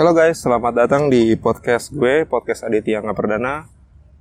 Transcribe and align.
Halo 0.00 0.16
guys, 0.16 0.40
selamat 0.40 0.72
datang 0.80 1.12
di 1.12 1.36
podcast 1.36 1.92
gue, 1.92 2.24
podcast 2.24 2.64
Aditya 2.64 3.04
Angga 3.04 3.12
Perdana. 3.12 3.68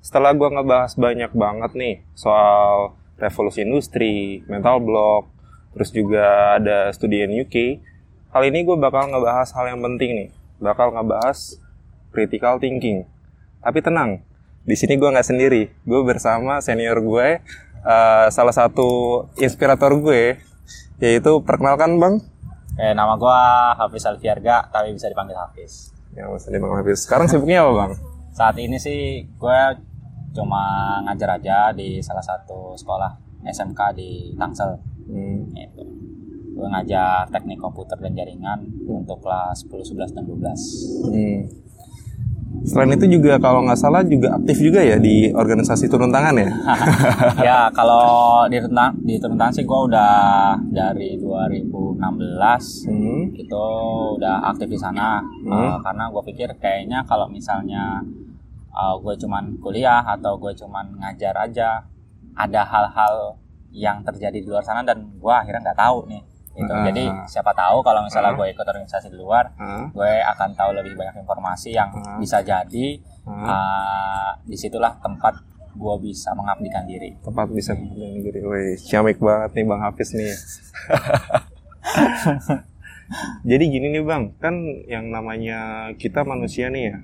Setelah 0.04 0.36
gue 0.36 0.52
ngebahas 0.52 0.92
banyak 1.00 1.32
banget 1.32 1.72
nih 1.72 1.96
soal 2.20 3.00
revolusi 3.16 3.64
industri, 3.64 4.44
mental 4.52 4.84
block, 4.84 5.32
terus 5.72 5.96
juga 5.96 6.60
ada 6.60 6.92
studi 6.92 7.24
in 7.24 7.32
UK, 7.32 7.80
kali 8.28 8.52
ini 8.52 8.68
gue 8.68 8.76
bakal 8.76 9.08
ngebahas 9.08 9.56
hal 9.56 9.72
yang 9.72 9.80
penting 9.80 10.20
nih. 10.20 10.30
Bakal 10.60 11.00
ngebahas 11.00 11.64
critical 12.12 12.60
thinking. 12.60 13.08
Tapi 13.64 13.80
tenang, 13.80 14.20
di 14.68 14.76
sini 14.76 15.00
gue 15.00 15.08
nggak 15.08 15.32
sendiri. 15.32 15.72
Gue 15.88 16.04
bersama 16.04 16.60
senior 16.60 17.00
gue, 17.00 17.40
uh, 17.88 18.28
salah 18.28 18.52
satu 18.52 19.24
inspirator 19.40 19.96
gue, 19.96 20.44
yaitu 21.00 21.40
perkenalkan 21.40 21.96
bang. 22.04 22.20
Eh, 22.80 22.96
nama 22.96 23.20
gua 23.20 23.76
Hafiz 23.76 24.08
Alfiarga, 24.08 24.72
tapi 24.72 24.96
bisa 24.96 25.12
dipanggil 25.12 25.36
Hafiz. 25.36 25.92
Ya, 26.16 26.32
bisa 26.32 26.48
dipanggil 26.48 26.80
Hafiz. 26.80 27.04
Sekarang 27.04 27.28
sibuknya 27.28 27.68
apa 27.68 27.72
bang? 27.76 27.92
Saat 28.32 28.56
ini 28.56 28.80
sih 28.80 29.28
gue 29.36 29.60
cuma 30.32 30.64
ngajar 31.04 31.36
aja 31.36 31.76
di 31.76 32.00
salah 32.00 32.24
satu 32.24 32.80
sekolah 32.80 33.44
SMK 33.44 33.80
di 34.00 34.32
Tangsel. 34.40 34.80
Hmm. 35.12 35.52
Gitu. 35.52 35.84
Gue 36.56 36.68
ngajar 36.72 37.28
teknik 37.28 37.60
komputer 37.60 38.00
dan 38.00 38.16
jaringan 38.16 38.64
untuk 38.88 39.20
kelas 39.28 39.68
10, 39.68 40.00
11, 40.00 40.16
dan 40.16 40.24
12. 40.24 41.12
Hmm. 41.12 41.40
Selain 42.60 42.92
itu 42.92 43.08
juga 43.08 43.40
kalau 43.40 43.64
nggak 43.64 43.80
salah 43.80 44.04
juga 44.04 44.36
aktif 44.36 44.60
juga 44.60 44.84
ya 44.84 45.00
di 45.00 45.32
organisasi 45.32 45.88
turun 45.88 46.12
tangan 46.12 46.36
ya? 46.36 46.50
ya 47.48 47.60
kalau 47.78 48.44
di 48.46 48.60
turun 48.60 48.76
di 49.02 49.16
turun 49.16 49.38
tangan 49.38 49.54
sih 49.54 49.64
gue 49.64 49.80
udah 49.88 50.12
dari 50.70 51.18
2016 51.18 52.90
Hmm. 52.90 53.32
itu 53.34 53.66
udah 54.16 54.50
aktif 54.50 54.68
di 54.68 54.78
sana 54.78 55.24
Hmm. 55.42 55.50
Uh, 55.50 55.78
karena 55.80 56.10
gue 56.10 56.24
pikir 56.26 56.50
kayaknya 56.58 57.02
kalau 57.04 57.26
misalnya 57.28 58.04
uh, 58.70 58.96
gue 58.98 59.14
cuman 59.18 59.56
kuliah 59.58 60.04
atau 60.04 60.36
gue 60.36 60.52
cuman 60.54 61.00
ngajar 61.00 61.34
aja 61.40 61.84
ada 62.36 62.62
hal-hal 62.62 63.36
yang 63.70 64.02
terjadi 64.02 64.36
di 64.36 64.48
luar 64.48 64.62
sana 64.62 64.82
dan 64.82 65.06
gue 65.14 65.34
akhirnya 65.34 65.62
nggak 65.64 65.80
tahu 65.80 66.08
nih 66.08 66.22
gitu. 66.52 66.68
Ah. 66.68 66.84
jadi 66.86 67.04
siapa 67.26 67.52
tahu 67.52 67.82
kalau 67.82 68.02
misalnya 68.02 68.34
Ah. 68.34 68.38
gue 68.38 68.48
ikut 68.50 68.66
organisasi 68.66 69.08
di 69.08 69.18
luar 69.18 69.54
Ah, 69.56 69.86
gue 69.90 70.12
akan 70.26 70.50
tahu 70.54 70.72
lebih 70.74 70.94
banyak 70.94 71.18
informasi 71.18 71.72
yang 71.72 71.90
Ah. 71.92 72.18
bisa 72.18 72.42
jadi 72.42 72.88
ah. 73.24 73.32
uh, 73.46 74.30
di 74.44 74.56
situlah 74.56 74.98
tempat 74.98 75.38
gue 75.70 75.96
bisa 76.02 76.34
mengabdikan 76.34 76.84
diri 76.84 77.14
Tempat 77.22 77.48
bisa 77.50 77.72
mengambil 77.72 78.20
diri. 78.26 78.40
Wih, 78.42 78.76
ciamik 78.76 79.22
banget 79.22 79.56
nih 79.56 79.64
Bang 79.64 79.80
Hafiz 79.80 80.12
nih. 80.12 80.34
Jadi 83.42 83.64
gini 83.66 83.88
nih 83.90 84.04
Bang, 84.06 84.38
kan 84.38 84.54
yang 84.86 85.10
namanya 85.10 85.90
kita 85.98 86.22
manusia 86.22 86.70
nih 86.70 86.94
ya. 86.94 86.98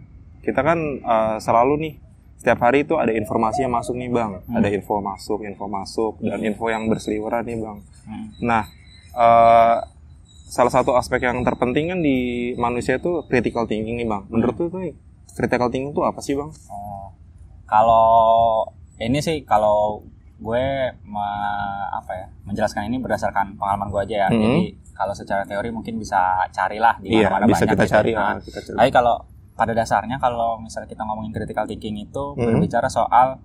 Kita 0.44 0.62
kan 0.62 0.78
eh, 1.02 1.38
selalu 1.40 1.74
nih 1.82 1.94
setiap 2.38 2.62
hari 2.62 2.86
itu 2.86 2.94
ada 2.94 3.10
informasi 3.10 3.66
yang 3.66 3.74
masuk 3.74 3.98
nih 3.98 4.12
Bang. 4.12 4.46
Hmm. 4.46 4.60
Ada 4.60 4.70
info 4.70 5.02
masuk, 5.02 5.42
info 5.42 5.66
masuk 5.66 6.14
dan 6.22 6.38
info 6.44 6.70
yang 6.70 6.86
berseliweran 6.86 7.42
nih 7.42 7.58
Bang. 7.58 7.82
Hmm. 8.06 8.28
Nah, 8.44 8.70
eh, 9.16 9.78
salah 10.46 10.72
satu 10.72 10.94
aspek 10.94 11.20
yang 11.22 11.42
terpenting 11.42 11.90
kan 11.90 12.00
di 12.00 12.18
manusia 12.56 12.96
itu 12.96 13.24
critical 13.26 13.66
thinking 13.66 13.96
nih 13.96 14.06
Bang. 14.06 14.28
Menurut 14.30 14.56
lu 14.56 14.68
tuh 14.70 14.82
critical 15.34 15.68
thinking 15.68 15.92
itu 15.92 16.02
apa 16.02 16.20
sih 16.20 16.34
Bang? 16.34 16.52
Oh, 16.68 17.12
kalau 17.66 18.64
ini 18.98 19.20
sih 19.20 19.44
kalau 19.44 20.04
gue 20.36 20.66
me- 21.02 21.64
apa 21.90 22.12
ya 22.14 22.26
menjelaskan 22.44 22.88
ini 22.88 23.00
berdasarkan 23.00 23.56
pengalaman 23.56 23.88
gue 23.90 24.02
aja 24.04 24.16
ya. 24.16 24.30
Mhm. 24.30 24.38
Jadi 24.38 24.62
kalau 24.92 25.12
secara 25.12 25.44
teori 25.44 25.72
mungkin 25.72 25.96
bisa 25.96 26.20
carilah 26.50 26.96
di 27.00 27.12
Iya, 27.14 27.28
mana-mana 27.28 27.48
bisa 27.50 27.64
banyak 27.64 27.74
kita 27.74 27.84
gitu. 27.84 27.94
cari. 27.96 28.12
Nah, 28.14 28.24
ah, 28.26 28.36
kita 28.40 28.60
cari. 28.62 28.78
Tapi 28.78 28.92
kalau 28.92 29.16
pada 29.56 29.72
dasarnya 29.72 30.18
kalau 30.20 30.60
misalnya 30.60 30.88
kita 30.88 31.04
ngomongin 31.04 31.32
critical 31.32 31.64
thinking 31.66 31.96
itu 31.98 32.24
Mhm. 32.36 32.60
berbicara 32.60 32.88
soal 32.88 33.40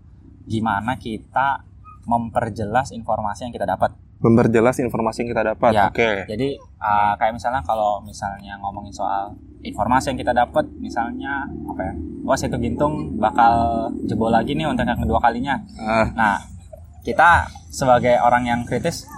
gimana 0.44 0.94
kita 0.96 1.62
memperjelas 2.04 2.90
informasi 2.90 3.46
yang 3.46 3.54
kita 3.54 3.66
dapat. 3.66 3.94
Memperjelas 4.20 4.76
informasi 4.84 5.24
yang 5.24 5.30
kita 5.32 5.44
dapat. 5.56 5.72
Ya. 5.72 5.88
Oke. 5.88 6.28
Jadi 6.28 6.60
uh, 6.60 7.12
kayak 7.16 7.32
misalnya 7.36 7.64
kalau 7.64 8.04
misalnya 8.04 8.60
ngomongin 8.60 8.92
soal 8.92 9.32
informasi 9.64 10.12
yang 10.12 10.18
kita 10.20 10.32
dapat, 10.32 10.64
misalnya 10.80 11.44
apa 11.48 11.80
ya? 11.84 11.94
Wah 12.24 12.36
situ 12.36 12.56
gintung 12.60 13.16
bakal 13.16 13.88
jebol 14.04 14.32
lagi 14.32 14.52
nih 14.56 14.68
untuk 14.68 14.84
yang 14.84 15.00
kedua 15.00 15.20
kalinya. 15.20 15.56
Ah, 15.80 16.08
Nah, 16.12 16.36
kita 17.00 17.48
sebagai 17.72 18.20
orang 18.20 18.44
yang 18.44 18.60
kritis, 18.68 19.08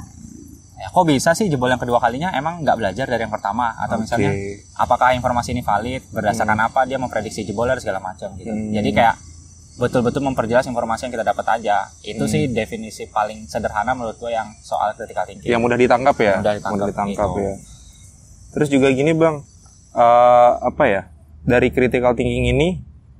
ya 0.78 0.86
kok 0.90 1.06
bisa 1.06 1.34
sih 1.34 1.46
jebol 1.50 1.70
yang 1.70 1.82
kedua 1.82 1.98
kalinya 2.02 2.30
emang 2.34 2.62
nggak 2.62 2.78
belajar 2.78 3.06
dari 3.06 3.22
yang 3.22 3.30
pertama 3.30 3.74
atau 3.78 3.98
oke. 3.98 4.02
misalnya 4.06 4.30
apakah 4.78 5.14
informasi 5.14 5.54
ini 5.54 5.62
valid 5.62 6.02
berdasarkan 6.10 6.58
apa 6.58 6.86
dia 6.90 6.98
memprediksi 6.98 7.46
jebol 7.46 7.70
dan 7.70 7.78
segala 7.78 8.02
macam 8.02 8.34
gitu. 8.38 8.50
Hmm. 8.50 8.70
Jadi 8.74 8.90
kayak 8.90 9.14
betul-betul 9.74 10.20
memperjelas 10.22 10.64
informasi 10.64 11.04
yang 11.04 11.12
kita 11.12 11.24
dapat 11.24 11.46
aja. 11.50 11.88
Itu 12.00 12.24
Hmm. 12.24 12.30
sih 12.30 12.42
definisi 12.46 13.06
paling 13.06 13.44
sederhana 13.44 13.92
menurut 13.92 14.16
gue 14.16 14.28
yang 14.28 14.52
soal 14.58 14.92
critical 14.92 15.24
thinking. 15.24 15.46
yang 15.46 15.58
mudah 15.58 15.74
ditangkap 15.74 16.16
ya 16.16 16.34
Mudah 16.38 16.54
ditangkap, 16.56 16.88
gitu. 17.08 17.40
ya 17.40 17.54
terus 18.50 18.68
juga 18.68 18.88
gini 18.88 19.12
bang 19.12 19.40
eh, 19.94 20.52
apa 20.62 20.84
ya 20.84 21.02
dari 21.42 21.68
critical 21.68 22.12
thinking 22.12 22.48
ini 22.48 22.68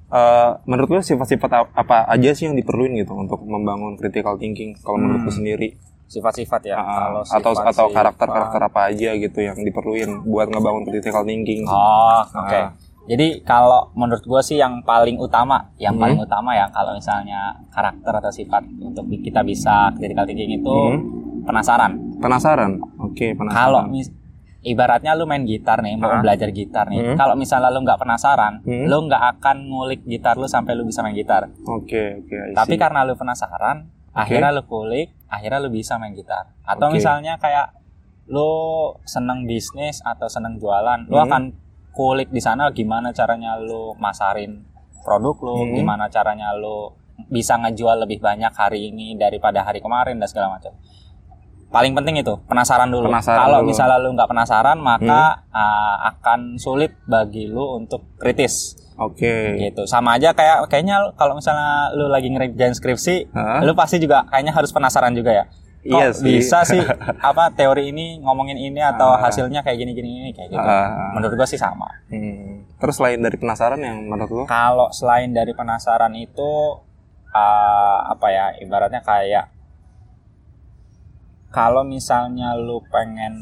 eh, 0.09 0.51
menurut 0.63 0.89
lo 0.91 1.01
sifat-sifat 1.01 1.51
ap- 1.51 1.73
apa 1.75 2.05
aja 2.07 2.31
sih 2.31 2.45
yang 2.45 2.55
diperluin 2.55 2.93
gitu 2.97 3.13
untuk 3.15 3.41
membangun 3.43 3.97
critical 3.97 4.37
thinking 4.37 4.77
kalau 4.77 4.97
menurut 4.97 5.23
lo 5.23 5.29
Hmm. 5.29 5.39
sendiri 5.39 5.71
Sifat-sifat 6.05 6.61
ya. 6.63 6.77
Ah, 6.77 6.85
Kalau 7.09 7.21
atau 7.25 7.53
sifat- 7.57 7.73
atau 7.73 7.87
sifat- 7.87 7.97
karakter-karakter 7.97 8.61
apa 8.63 8.81
aja 8.87 9.11
gitu 9.17 9.39
yang 9.41 9.57
diperluin 9.57 10.11
buat 10.23 10.45
ngebangun 10.47 10.85
critical 10.85 11.25
thinking 11.25 11.65
Oh, 11.65 12.21
oke. 12.21 12.53
Ah. 12.53 12.77
Jadi 13.03 13.43
kalau 13.43 13.91
menurut 13.93 14.23
gue 14.23 14.41
sih 14.41 14.57
yang 14.57 14.79
paling 14.81 15.19
utama, 15.19 15.59
yang 15.77 15.95
Hmm. 15.95 16.03
paling 16.03 16.19
utama 16.19 16.55
ya 16.55 16.71
kalau 16.71 16.95
misalnya 16.95 17.51
karakter 17.69 18.15
atau 18.15 18.31
sifat 18.31 18.63
untuk 18.79 19.05
kita 19.11 19.43
bisa 19.43 19.91
critical 19.93 20.23
thinking 20.23 20.55
itu 20.55 20.71
Hmm. 20.71 21.03
penasaran. 21.43 21.99
penasaran 22.23 22.79
oke 23.01 23.35
penasaran 23.35 23.59
Kalau 23.59 23.83
ibaratnya 24.63 25.13
lu 25.13 25.27
main 25.27 25.43
gitar 25.43 25.83
nih, 25.83 25.99
mau 25.99 26.07
Ah. 26.09 26.23
belajar 26.23 26.47
gitar 26.51 26.87
nih. 26.87 27.03
Hmm. 27.03 27.17
Kalau 27.19 27.35
misalnya 27.35 27.67
lu 27.69 27.83
nggak 27.83 27.99
penasaran, 27.99 28.63
Hmm. 28.63 28.87
lu 28.87 28.97
nggak 29.03 29.23
akan 29.37 29.57
ngulik 29.67 30.07
gitar 30.07 30.39
lu 30.39 30.47
sampai 30.47 30.79
lu 30.79 30.87
bisa 30.87 31.03
main 31.03 31.13
gitar. 31.13 31.51
oke 31.61 32.03
oke 32.23 32.37
I 32.39 32.55
Tapi 32.55 32.79
karena 32.79 33.03
lu 33.03 33.19
penasaran, 33.19 33.91
akhirnya 34.13 34.55
lu 34.55 34.63
kulik, 34.63 35.11
akhirnya 35.27 35.59
lu 35.59 35.69
bisa 35.69 35.99
main 35.99 36.15
gitar. 36.15 36.55
Atau 36.63 36.87
Oke. 36.87 37.03
misalnya 37.03 37.35
kayak 37.37 37.75
lu 38.25 38.47
seneng 39.03 39.43
bisnis 39.43 39.99
atau 40.01 40.31
seneng 40.31 40.55
jualan, 40.57 41.11
lu 41.11 41.19
Hmm. 41.19 41.27
akan 41.27 41.43
kulik 41.93 42.29
di 42.29 42.41
sana 42.41 42.73
gimana 42.73 43.13
caranya 43.13 43.57
lu 43.57 43.93
masarin 43.97 44.65
produk 45.01 45.37
lu, 45.39 45.57
Hmm. 45.61 45.75
gimana 45.75 46.09
caranya 46.09 46.53
lu 46.53 46.93
bisa 47.29 47.55
ngejual 47.55 48.03
lebih 48.03 48.19
banyak 48.19 48.51
hari 48.51 48.89
ini 48.89 49.15
daripada 49.15 49.61
hari 49.61 49.79
kemarin 49.79 50.17
dan 50.17 50.27
segala 50.27 50.57
macam. 50.57 50.73
Paling 51.69 51.93
penting 51.93 52.21
itu 52.21 52.37
penasaran 52.45 52.87
dulu. 52.87 53.09
Penasaran 53.09 53.39
Kalau 53.43 53.59
dulu. 53.61 53.69
misalnya 53.69 53.97
lu 53.97 54.13
nggak 54.13 54.29
penasaran, 54.29 54.77
maka 54.77 55.41
ah, 55.49 55.97
akan 56.11 56.57
sulit 56.57 56.93
bagi 57.05 57.47
lu 57.47 57.77
untuk 57.77 58.05
kritis 58.17 58.77
oke 58.93 59.57
gitu 59.59 59.89
sama 59.89 60.15
aja 60.15 60.31
kayak 60.31 60.69
kayaknya 60.69 61.01
kalau 61.17 61.33
misalnya 61.35 61.91
lu 61.93 62.07
lagi 62.07 62.29
ngerjain 62.29 62.77
skripsi 62.77 63.33
Hah? 63.33 63.65
lu 63.65 63.73
pasti 63.73 63.97
juga 63.97 64.29
kayaknya 64.29 64.53
harus 64.53 64.69
penasaran 64.69 65.17
juga 65.17 65.33
ya 65.33 65.45
kok 65.83 65.91
Iya 65.93 66.09
sih. 66.11 66.23
bisa 66.25 66.63
sih 66.63 66.79
apa 67.29 67.51
teori 67.51 67.91
ini 67.91 68.19
ngomongin 68.19 68.55
ini 68.55 68.79
atau 68.79 69.11
Ah. 69.11 69.19
hasilnya 69.21 69.61
kayak 69.61 69.77
gini 69.77 69.93
gini 69.93 70.09
gini 70.13 70.31
kayak 70.31 70.49
gitu 70.51 70.63
Ah. 70.63 71.11
menurut 71.13 71.35
gua 71.35 71.43
sih 71.45 71.57
sama 71.57 71.91
Hmm. 72.07 72.63
terus 72.77 72.97
selain 72.97 73.19
dari 73.19 73.35
penasaran 73.35 73.79
yang 73.79 73.99
menurut 74.01 74.31
lo 74.33 74.45
kalau 74.47 74.89
selain 74.91 75.31
dari 75.31 75.51
penasaran 75.51 76.15
itu 76.15 76.79
ah, 77.29 78.07
apa 78.09 78.27
ya 78.29 78.47
ibaratnya 78.59 79.01
kayak 79.01 79.51
kalau 81.49 81.83
misalnya 81.85 82.55
lu 82.55 82.81
pengen 82.87 83.35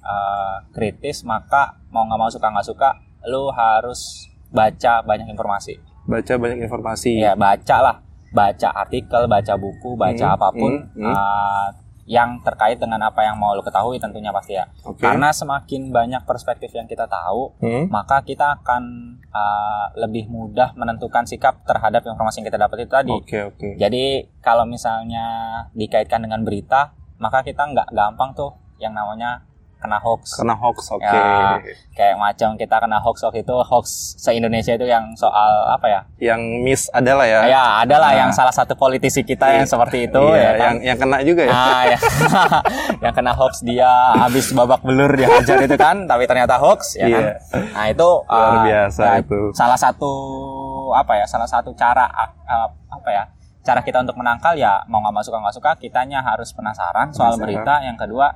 ah, 0.00 0.62
kritis 0.70 1.20
maka 1.22 1.76
mau 1.88 2.04
nggak 2.04 2.16
mau 2.16 2.28
suka 2.28 2.46
nggak 2.46 2.66
suka 2.66 2.88
lu 3.24 3.50
harus 3.50 4.24
baca 4.48 5.02
banyak 5.02 5.26
informasi 5.26 5.76
baca 6.04 6.32
banyak 6.34 6.62
informasi 6.62 7.18
Iya, 7.18 7.34
baca 7.34 7.76
lah. 7.82 7.96
Baca 8.28 8.68
artikel, 8.74 9.24
baca 9.26 9.56
buku, 9.56 9.92
baca 9.94 10.20
Hmm, 10.26 10.36
apa 10.36 10.48
pun 10.50 10.72
hmm, 10.74 10.96
hmm. 10.96 11.04
uh, 11.06 11.68
yang 12.08 12.40
terkait 12.40 12.80
dengan 12.80 13.04
apa 13.04 13.20
yang 13.20 13.36
mau 13.36 13.52
lo 13.52 13.60
ketahui 13.60 14.00
tentunya 14.00 14.32
pasti 14.32 14.56
ya. 14.56 14.64
oke 14.80 14.96
Karena 14.96 15.28
semakin 15.28 15.92
banyak 15.92 16.24
perspektif 16.24 16.72
yang 16.72 16.88
kita 16.88 17.04
tahu, 17.04 17.52
Hmm? 17.60 17.84
maka 17.92 18.24
kita 18.24 18.56
akan 18.58 18.82
uh, 19.28 19.92
lebih 19.94 20.26
mudah 20.26 20.72
menentukan 20.72 21.28
sikap 21.28 21.68
terhadap 21.68 22.00
informasi 22.02 22.40
yang 22.40 22.48
kita 22.48 22.58
dapat 22.58 22.88
itu 22.88 22.92
tadi. 22.92 23.12
Oke 23.12 23.44
oke. 23.44 23.76
Jadi 23.76 24.24
kalau 24.40 24.64
misalnya 24.64 25.26
dikaitkan 25.76 26.24
dengan 26.24 26.40
berita, 26.48 26.96
maka 27.20 27.44
kita 27.44 27.68
nggak 27.68 27.92
gampang 27.92 28.32
tuh 28.32 28.56
yang 28.80 28.96
namanya 28.96 29.44
kena 29.78 29.96
hoax 29.96 30.34
Kena 30.34 30.54
hoax, 30.54 30.90
oke. 30.90 31.00
Ya. 31.00 31.62
kayak 31.92 32.14
macam 32.14 32.54
kita 32.54 32.76
kena 32.76 32.98
hoax 32.98 33.22
waktu 33.22 33.40
itu 33.40 33.54
hoax 33.54 33.86
se 34.16 34.30
Indonesia 34.30 34.70
itu 34.70 34.82
yang 34.82 35.14
soal 35.14 35.50
apa 35.68 35.86
ya 35.86 36.00
Yang 36.20 36.40
miss 36.60 36.82
adalah 36.88 37.22
ya. 37.22 37.40
ya 37.46 37.62
adalah 37.80 38.10
Nah. 38.10 38.18
yang 38.18 38.30
salah 38.32 38.50
satu 38.50 38.74
politisi 38.74 39.22
kita 39.22 39.46
yang 39.52 39.64
seperti 39.64 40.06
itu 40.06 40.18
Iya, 40.20 40.34
ya 40.36 40.50
kan? 40.52 40.58
yang 40.60 40.76
yang 40.84 40.98
kena 40.98 41.16
juga 41.22 41.42
ya. 41.42 41.52
Ah, 41.52 41.82
ya. 41.84 41.98
yang 43.04 43.12
kena 43.12 43.32
hoax 43.32 43.62
dia 43.62 43.90
habis 44.16 44.50
babak 44.50 44.80
belur 44.80 45.10
dihajar 45.10 45.58
itu 45.60 45.76
kan, 45.76 46.04
tapi 46.04 46.24
ternyata 46.24 46.56
hoax 46.56 46.94
ya 46.94 47.06
kan. 47.06 47.22
Iya. 47.22 47.32
Nah, 47.70 47.86
itu 47.88 48.08
Luar 48.24 48.50
ah, 48.52 48.62
biasa 48.62 49.02
ya, 49.04 49.14
itu. 49.20 49.40
Salah 49.52 49.78
satu 49.78 50.12
apa 50.92 51.12
ya? 51.14 51.24
Salah 51.24 51.46
satu 51.46 51.70
cara 51.72 52.06
ah, 52.08 52.30
apa 52.88 53.08
ya? 53.08 53.24
Cara 53.60 53.80
kita 53.80 54.00
untuk 54.00 54.16
menangkal 54.16 54.56
ya 54.56 54.80
mau 54.86 54.98
nggak 54.98 55.14
masuk 55.14 55.30
nggak 55.30 55.52
suka, 55.52 55.70
kitanya 55.76 56.18
harus 56.18 56.50
penasaran 56.50 57.12
soal 57.12 57.36
Penasaran. 57.36 57.42
berita. 57.44 57.74
Yang 57.84 57.96
kedua, 58.02 58.26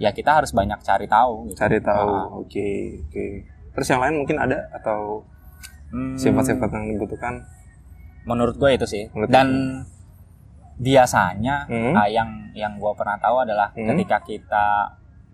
ya 0.00 0.10
kita 0.10 0.32
harus 0.34 0.50
banyak 0.50 0.80
cari 0.80 1.04
tahu 1.04 1.46
gitu. 1.46 1.60
Cari 1.60 1.78
tahu. 1.78 2.08
Ah. 2.10 2.26
Oke, 2.34 2.68
oke. 3.04 3.26
Terus 3.70 3.86
yang 3.86 4.00
lain 4.00 4.16
mungkin 4.16 4.36
ada 4.36 4.56
atau 4.72 5.22
Hmm, 5.90 6.14
sifat-sifat 6.14 6.70
yang 6.70 6.86
dibutuhkan? 6.88 7.44
menurut 8.22 8.54
gue 8.54 8.70
itu 8.70 8.86
sih. 8.86 9.04
Menurut 9.10 9.28
Dan 9.28 9.48
biasanya 10.76 11.66
Hmm. 11.66 11.92
ah, 11.92 12.06
yang 12.06 12.28
yang 12.52 12.76
gue 12.76 12.92
pernah 12.94 13.16
tahu 13.16 13.42
adalah 13.42 13.68
Hmm. 13.70 13.90
ketika 13.90 14.20
kita 14.22 14.66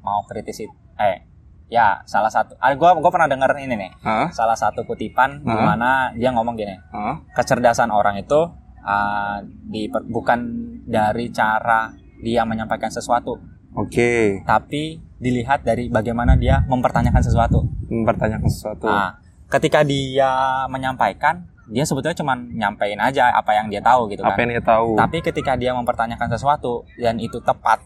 mau 0.01 0.23
kritis 0.25 0.61
it- 0.61 0.79
eh 0.97 1.23
ya 1.67 2.03
salah 2.05 2.31
satu 2.31 2.55
ah, 2.57 2.71
gue 2.73 2.91
gue 2.93 3.11
pernah 3.11 3.27
dengar 3.27 3.51
ini 3.57 3.75
nih 3.75 3.91
Hah? 4.01 4.31
salah 4.31 4.55
satu 4.55 4.83
kutipan 4.83 5.43
di 5.43 5.51
Hah? 5.51 5.67
mana 5.67 5.91
dia 6.13 6.31
ngomong 6.31 6.55
gini 6.55 6.79
Hah? 6.89 7.23
kecerdasan 7.33 7.91
orang 7.91 8.17
itu 8.17 8.39
ah, 8.81 9.39
di 9.43 9.87
bukan 9.87 10.41
dari 10.83 11.31
cara 11.31 11.91
dia 12.17 12.43
menyampaikan 12.43 12.87
sesuatu 12.89 13.39
Oke, 13.77 14.41
tapi 14.49 15.05
dilihat 15.21 15.65
dari 15.65 15.93
bagaimana 15.93 16.37
dia 16.37 16.65
mempertanyakan 16.65 17.21
sesuatu 17.21 17.69
mempertanyakan 17.93 18.49
sesuatu. 18.49 18.89
Nah, 18.89 19.21
ketika 19.53 19.85
dia 19.85 20.65
menyampaikan, 20.73 21.47
dia 21.67 21.83
sebetulnya 21.83 22.17
cuma 22.17 22.35
nyampein 22.39 22.99
aja 22.99 23.35
apa 23.35 23.53
yang 23.55 23.67
dia 23.67 23.83
tahu 23.83 24.07
gitu 24.11 24.23
Apa 24.23 24.39
kan. 24.39 24.47
yang 24.47 24.51
dia 24.59 24.65
tahu? 24.65 24.89
Tapi 24.97 25.19
ketika 25.23 25.53
dia 25.59 25.75
mempertanyakan 25.75 26.29
sesuatu 26.31 26.87
dan 26.99 27.19
itu 27.19 27.43
tepat, 27.43 27.83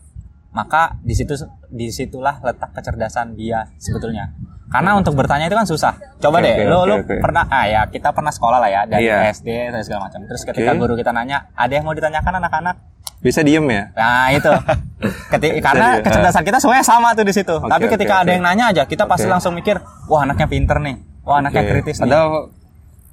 maka 0.52 0.98
di 1.00 1.14
situ 1.16 1.36
di 1.70 1.88
situlah 1.88 2.42
letak 2.44 2.74
kecerdasan 2.76 3.38
dia 3.38 3.70
sebetulnya. 3.80 4.34
Karena 4.70 4.94
untuk 4.94 5.12
bertanya 5.12 5.44
itu 5.44 5.52
kan 5.52 5.66
susah. 5.66 5.92
Coba 6.16 6.38
Oke, 6.38 6.46
deh, 6.46 6.54
oke, 6.56 6.64
lo 6.64 6.76
oke, 6.76 6.86
lo 6.86 6.94
oke. 7.02 7.14
pernah 7.18 7.42
ah 7.44 7.66
ya 7.66 7.80
kita 7.86 8.08
pernah 8.10 8.30
sekolah 8.30 8.56
lah 8.56 8.70
ya 8.70 8.82
dari 8.86 9.02
Iya. 9.04 9.28
SD 9.28 9.48
dan 9.68 9.82
segala 9.82 10.06
macam. 10.06 10.22
Terus 10.24 10.42
ketika 10.42 10.70
Oke. 10.70 10.78
guru 10.78 10.94
kita 10.94 11.10
nanya, 11.10 11.50
ada 11.52 11.72
yang 11.72 11.82
mau 11.82 11.90
ditanyakan 11.90 12.38
anak-anak? 12.38 12.76
Bisa 13.18 13.42
diem 13.42 13.66
ya? 13.66 13.90
Nah 13.92 14.30
itu, 14.30 14.48
Keti- 15.32 15.58
karena 15.58 15.98
kecerdasan 15.98 16.40
kita 16.40 16.56
semuanya 16.56 16.80
sama 16.82 17.12
tuh 17.12 17.26
di 17.26 17.34
situ. 17.34 17.52
Oke, 17.52 17.66
Tapi 17.66 17.84
ketika 17.90 18.14
oke. 18.16 18.22
ada 18.22 18.30
yang 18.30 18.42
nanya 18.42 18.64
aja, 18.70 18.82
kita 18.84 19.04
pasti 19.04 19.26
Oke. 19.26 19.32
langsung 19.34 19.52
mikir, 19.52 19.76
wah 20.06 20.22
anaknya 20.22 20.46
pinter 20.46 20.78
nih, 20.78 20.96
wah 21.20 21.36
anaknya 21.36 21.60
Oke. 21.60 21.70
kritis 21.74 21.98
nih. 21.98 22.06
Padahal 22.06 22.28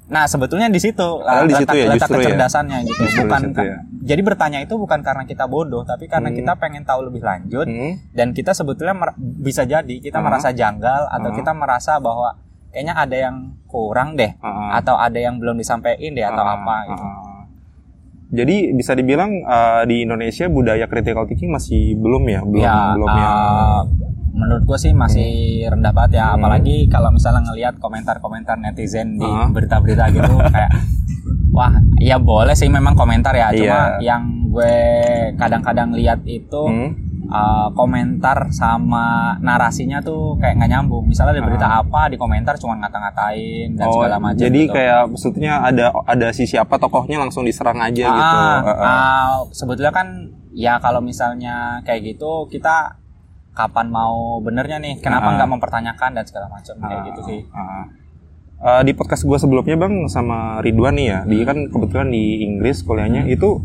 Nah 0.08 0.24
sebetulnya 0.24 0.68
di 0.68 0.80
situ 0.80 1.04
Padahal 1.20 1.44
di 1.44 1.52
letak, 1.52 1.62
situ 1.62 1.76
ya, 1.76 1.86
letak 1.86 1.96
justru 2.00 2.16
ya. 2.16 2.24
kecerdasannya 2.26 2.78
gitu. 2.82 3.00
Justru 3.02 3.18
di 3.18 3.24
Bukan 3.24 3.42
situ 3.44 3.62
ya. 3.62 3.78
jadi 4.02 4.22
bertanya 4.24 4.60
itu 4.60 4.74
bukan 4.74 5.00
karena 5.02 5.24
kita 5.24 5.46
bodoh, 5.46 5.84
tapi 5.84 6.06
karena 6.06 6.30
Hmm. 6.30 6.38
kita 6.38 6.52
pengen 6.56 6.84
tahu 6.84 7.00
lebih 7.06 7.22
lanjut 7.22 7.66
hmm, 7.66 8.14
dan 8.14 8.32
kita 8.32 8.52
sebetulnya 8.52 8.96
bisa 9.38 9.64
jadi 9.64 9.96
kita 9.98 10.18
Ah. 10.18 10.24
merasa 10.24 10.50
janggal 10.52 11.08
atau 11.08 11.30
Ah. 11.30 11.36
kita 11.36 11.52
merasa 11.52 11.98
bahwa 11.98 12.40
kayaknya 12.70 12.96
ada 12.96 13.18
yang 13.20 13.36
kurang 13.66 14.16
deh 14.16 14.32
ah, 14.38 14.76
atau 14.76 14.96
ada 14.96 15.18
yang 15.18 15.38
belum 15.38 15.56
disampaikan 15.56 16.00
deh 16.10 16.24
atau 16.24 16.42
ah, 16.42 16.56
apa 16.56 16.76
gitu. 16.88 17.04
ah. 17.04 17.44
Jadi 18.30 18.56
bisa 18.74 18.92
dibilang 18.92 19.32
eh, 19.38 19.84
di 19.86 20.04
Indonesia 20.04 20.48
budaya 20.48 20.84
critical 20.86 21.24
thinking 21.26 21.48
masih 21.50 21.96
belum 21.96 22.24
ya, 22.26 22.42
belum 22.42 22.60
ya, 22.60 22.76
belum 22.94 23.08
uh, 23.08 23.16
yang 23.18 23.36
menurut 24.38 24.64
gue 24.64 24.78
sih 24.78 24.94
masih 24.94 25.30
rendah 25.66 25.90
banget 25.90 26.12
ya 26.16 26.26
Hmm. 26.28 26.38
apalagi 26.38 26.86
kalau 26.86 27.10
misalnya 27.10 27.42
ngelihat 27.44 27.76
komentar-komentar 27.78 28.56
netizen 28.56 29.18
di 29.18 29.26
Ah. 29.26 29.50
berita-berita 29.50 30.08
gitu 30.10 30.34
kayak 30.54 30.72
wah 31.50 31.74
ya 31.98 32.16
boleh 32.16 32.54
sih 32.54 32.70
memang 32.70 32.94
komentar 32.94 33.34
ya 33.34 33.50
cuma 33.50 33.98
Iya. 33.98 34.14
yang 34.14 34.24
gue 34.48 34.76
kadang-kadang 35.36 35.92
lihat 35.92 36.22
itu 36.24 36.64
Hmm, 36.64 36.94
uh, 37.28 37.68
komentar 37.72 38.48
sama 38.50 39.06
narasinya 39.40 40.00
tuh 40.00 40.38
kayak 40.38 40.56
nggak 40.56 40.72
nyambung 40.72 41.06
misalnya 41.06 41.36
di 41.36 41.44
berita 41.44 41.68
Ah. 41.68 41.82
apa 41.82 42.08
di 42.08 42.16
komentar 42.16 42.56
cuma 42.56 42.78
ngata-ngatain 42.78 43.74
dan 43.74 43.86
Oh, 43.86 43.94
segala 43.98 44.18
macam 44.18 44.40
jadi 44.40 44.62
gitu. 44.62 44.74
kayak 44.74 45.02
maksudnya 45.08 45.54
ada 45.62 45.86
ada 46.06 46.28
si 46.30 46.46
siapa 46.46 46.78
tokohnya 46.78 47.18
langsung 47.18 47.42
diserang 47.42 47.78
aja 47.80 48.06
Ah, 48.06 48.14
gitu. 48.14 48.38
ah, 48.38 48.54
Ah, 48.56 48.70
ah. 48.70 48.86
ah, 48.86 49.30
sebetulnya 49.52 49.92
kan 49.92 50.08
ya 50.54 50.78
kalau 50.78 51.02
misalnya 51.02 51.56
kayak 51.84 52.02
gitu 52.08 52.46
kita 52.48 52.98
kapan 53.58 53.90
mau 53.90 54.38
benernya 54.38 54.78
nih 54.78 55.02
kenapa 55.02 55.34
nggak 55.34 55.50
mempertanyakan 55.50 56.10
dan 56.14 56.24
segala 56.24 56.46
macam 56.48 56.78
kayak 56.78 57.02
gitu 57.10 57.22
sih. 57.26 57.40
Eh, 58.58 58.82
di 58.82 58.94
podcast 58.94 59.22
gue 59.22 59.38
sebelumnya 59.38 59.78
bang 59.78 60.06
sama 60.08 60.58
Ridwan 60.62 60.98
nih 60.98 61.06
ya, 61.08 61.20
dia 61.24 61.46
kan 61.46 61.70
kebetulan 61.70 62.10
di 62.10 62.42
Inggris 62.42 62.82
kuliahnya 62.82 63.26
itu 63.28 63.62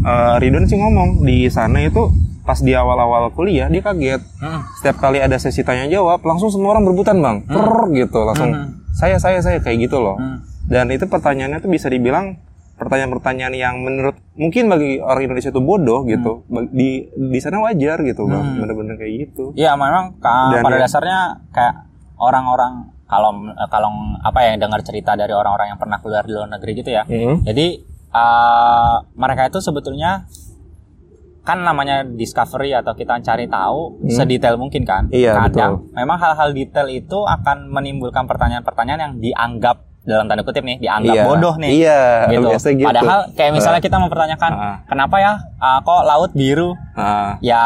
eh, 0.00 0.34
Ridwan 0.36 0.64
sih 0.64 0.76
ngomong 0.76 1.24
di 1.24 1.48
sana 1.48 1.80
itu 1.80 2.12
pas 2.44 2.60
di 2.60 2.76
awal-awal 2.76 3.32
kuliah 3.32 3.72
dia 3.72 3.80
kaget 3.80 4.20
Hmm. 4.36 4.60
setiap 4.76 5.00
kali 5.00 5.16
ada 5.16 5.40
sesi 5.40 5.64
tanya 5.64 5.88
jawab 5.88 6.20
langsung 6.20 6.52
semua 6.52 6.76
orang 6.76 6.84
berbutan 6.84 7.16
bang, 7.18 7.40
Prrr, 7.42 7.88
gitu 7.96 8.20
langsung 8.20 8.52
Hmm. 8.52 8.68
saya 8.92 9.16
saya 9.16 9.40
saya 9.40 9.60
kayak 9.60 9.88
gitu 9.88 9.96
loh. 9.96 10.20
Hmm. 10.20 10.44
Dan 10.64 10.92
itu 10.92 11.04
pertanyaannya 11.04 11.60
tuh 11.60 11.68
bisa 11.68 11.88
dibilang 11.88 12.36
pertanyaan-pertanyaan 12.84 13.54
yang 13.54 13.74
menurut 13.80 14.14
mungkin 14.34 14.68
bagi 14.68 15.00
orang 15.00 15.24
Indonesia 15.24 15.48
itu 15.48 15.58
bodoh 15.58 16.04
gitu, 16.04 16.44
Hmm. 16.44 16.68
Di 16.70 17.08
di 17.10 17.38
sana 17.40 17.58
wajar 17.58 17.98
gitu 18.00 18.24
bang, 18.24 18.60
bener-bener 18.60 18.94
kayak 18.94 19.12
gitu. 19.24 19.50
Iya 19.54 19.74
memang 19.74 20.20
Dan 20.20 20.60
pada 20.60 20.76
ya- 20.76 20.82
dasarnya 20.84 21.18
kayak 21.50 21.74
orang-orang 22.16 22.92
kalau 23.04 23.30
kalau 23.68 23.90
apa 24.20 24.38
ya 24.42 24.56
dengar 24.56 24.80
cerita 24.80 25.12
dari 25.12 25.30
orang-orang 25.30 25.72
yang 25.72 25.80
pernah 25.80 25.98
keluar 25.98 26.22
di 26.22 26.32
luar 26.32 26.48
negeri 26.48 26.72
gitu 26.76 26.90
ya. 26.90 27.02
Hmm. 27.04 27.40
Jadi 27.42 27.80
uh, 28.10 28.96
mereka 29.14 29.48
itu 29.48 29.58
sebetulnya 29.58 30.24
kan 31.44 31.60
namanya 31.60 32.08
discovery 32.08 32.72
atau 32.72 32.96
kita 32.96 33.20
cari 33.20 33.44
tahu 33.44 34.00
sedetail 34.08 34.56
mungkin 34.56 34.88
kan. 34.88 35.12
Hmm. 35.12 35.14
Iya, 35.14 35.36
Kadang 35.36 35.92
memang 35.92 36.16
hal-hal 36.16 36.56
detail 36.56 36.88
itu 36.88 37.20
akan 37.20 37.68
menimbulkan 37.68 38.24
pertanyaan-pertanyaan 38.24 39.00
yang 39.02 39.14
dianggap 39.20 39.84
dalam 40.04 40.28
tanda 40.28 40.44
kutip 40.44 40.60
nih 40.60 40.76
dianggap 40.78 41.14
Iya. 41.14 41.24
bodoh 41.24 41.54
nih. 41.56 41.70
Iya, 41.74 42.00
Gitu. 42.28 42.48
gitu. 42.76 42.84
Padahal 42.84 43.20
kayak 43.32 43.52
misalnya 43.52 43.80
kita 43.80 43.96
mempertanyakan 43.96 44.50
Ah. 44.52 44.76
kenapa 44.84 45.16
ya 45.16 45.32
uh, 45.56 45.80
kok 45.80 46.02
laut 46.04 46.30
biru? 46.32 46.76
Ah. 46.92 47.40
Ya 47.40 47.62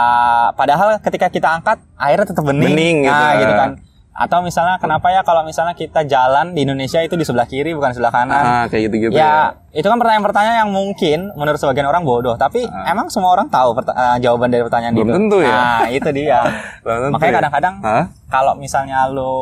padahal 0.55 0.99
ketika 0.99 1.27
kita 1.29 1.51
angkat 1.53 1.83
airnya 1.97 2.25
tetap 2.25 2.43
bening. 2.43 2.71
Bening 2.71 2.97
gitu. 3.05 3.13
Nah, 3.13 3.35
gitu 3.37 3.53
kan. 3.53 3.71
Atau 4.19 4.43
misalnya 4.43 4.79
kenapa 4.79 5.11
ya 5.11 5.23
kalau 5.23 5.43
misalnya 5.43 5.75
kita 5.75 6.03
jalan 6.03 6.51
di 6.51 6.63
Indonesia 6.63 6.99
itu 6.99 7.15
di 7.15 7.23
sebelah 7.23 7.47
kiri 7.47 7.71
bukan 7.71 7.95
sebelah 7.95 8.11
kanan? 8.11 8.35
Ah, 8.37 8.65
kayak 8.67 8.91
gitu-gitu 8.91 9.15
ya, 9.15 9.55
itu 9.71 9.87
kan 9.87 9.95
pertanyaan-pertanyaan 9.95 10.67
yang 10.67 10.73
mungkin 10.75 11.31
menurut 11.35 11.55
sebagian 11.55 11.87
orang 11.87 12.03
bodoh, 12.03 12.35
tapi 12.35 12.67
emang 12.85 13.07
semua 13.09 13.31
orang 13.31 13.47
tahu 13.47 13.79
eh, 13.79 14.19
jawaban 14.19 14.51
dari 14.51 14.67
pertanyaan. 14.67 14.91
Belum 14.91 15.07
itu. 15.07 15.15
tentu 15.15 15.39
ya. 15.39 15.55
Nah, 15.55 15.83
itu 15.87 16.09
dia. 16.11 16.41
Tentu 16.83 17.15
Makanya 17.15 17.31
ya. 17.31 17.37
kadang-kadang 17.39 17.75
kalau 18.27 18.53
misalnya 18.55 19.07
lo 19.07 19.35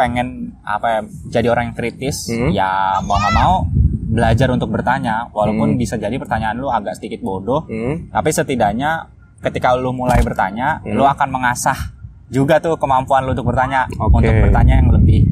pengen 0.00 0.56
apa 0.64 0.86
ya 0.88 1.00
jadi 1.30 1.46
orang 1.50 1.64
yang 1.70 1.76
kritis, 1.76 2.24
Hmm. 2.26 2.48
ya 2.50 2.70
mau 3.00 3.14
nggak 3.14 3.34
mau 3.34 3.54
belajar 4.10 4.48
untuk 4.48 4.72
bertanya, 4.72 5.28
walaupun 5.30 5.76
bisa 5.76 5.94
jadi 5.94 6.16
pertanyaan 6.16 6.56
lu 6.56 6.66
agak 6.66 6.96
sedikit 6.96 7.20
bodoh, 7.20 7.68
Hmm. 7.68 8.08
tapi 8.08 8.32
setidaknya 8.32 9.12
ketika 9.38 9.76
lu 9.76 9.92
mulai 9.92 10.18
bertanya, 10.20 10.80
Hmm. 10.80 10.96
lu 10.96 11.04
akan 11.04 11.28
mengasah 11.30 11.76
juga 12.28 12.56
tuh 12.58 12.74
kemampuan 12.74 13.22
lu 13.22 13.34
untuk 13.34 13.46
bertanya, 13.46 13.84
Oke. 13.92 14.22
untuk 14.22 14.34
bertanya 14.40 14.80
yang 14.80 14.88
lebih 14.88 15.26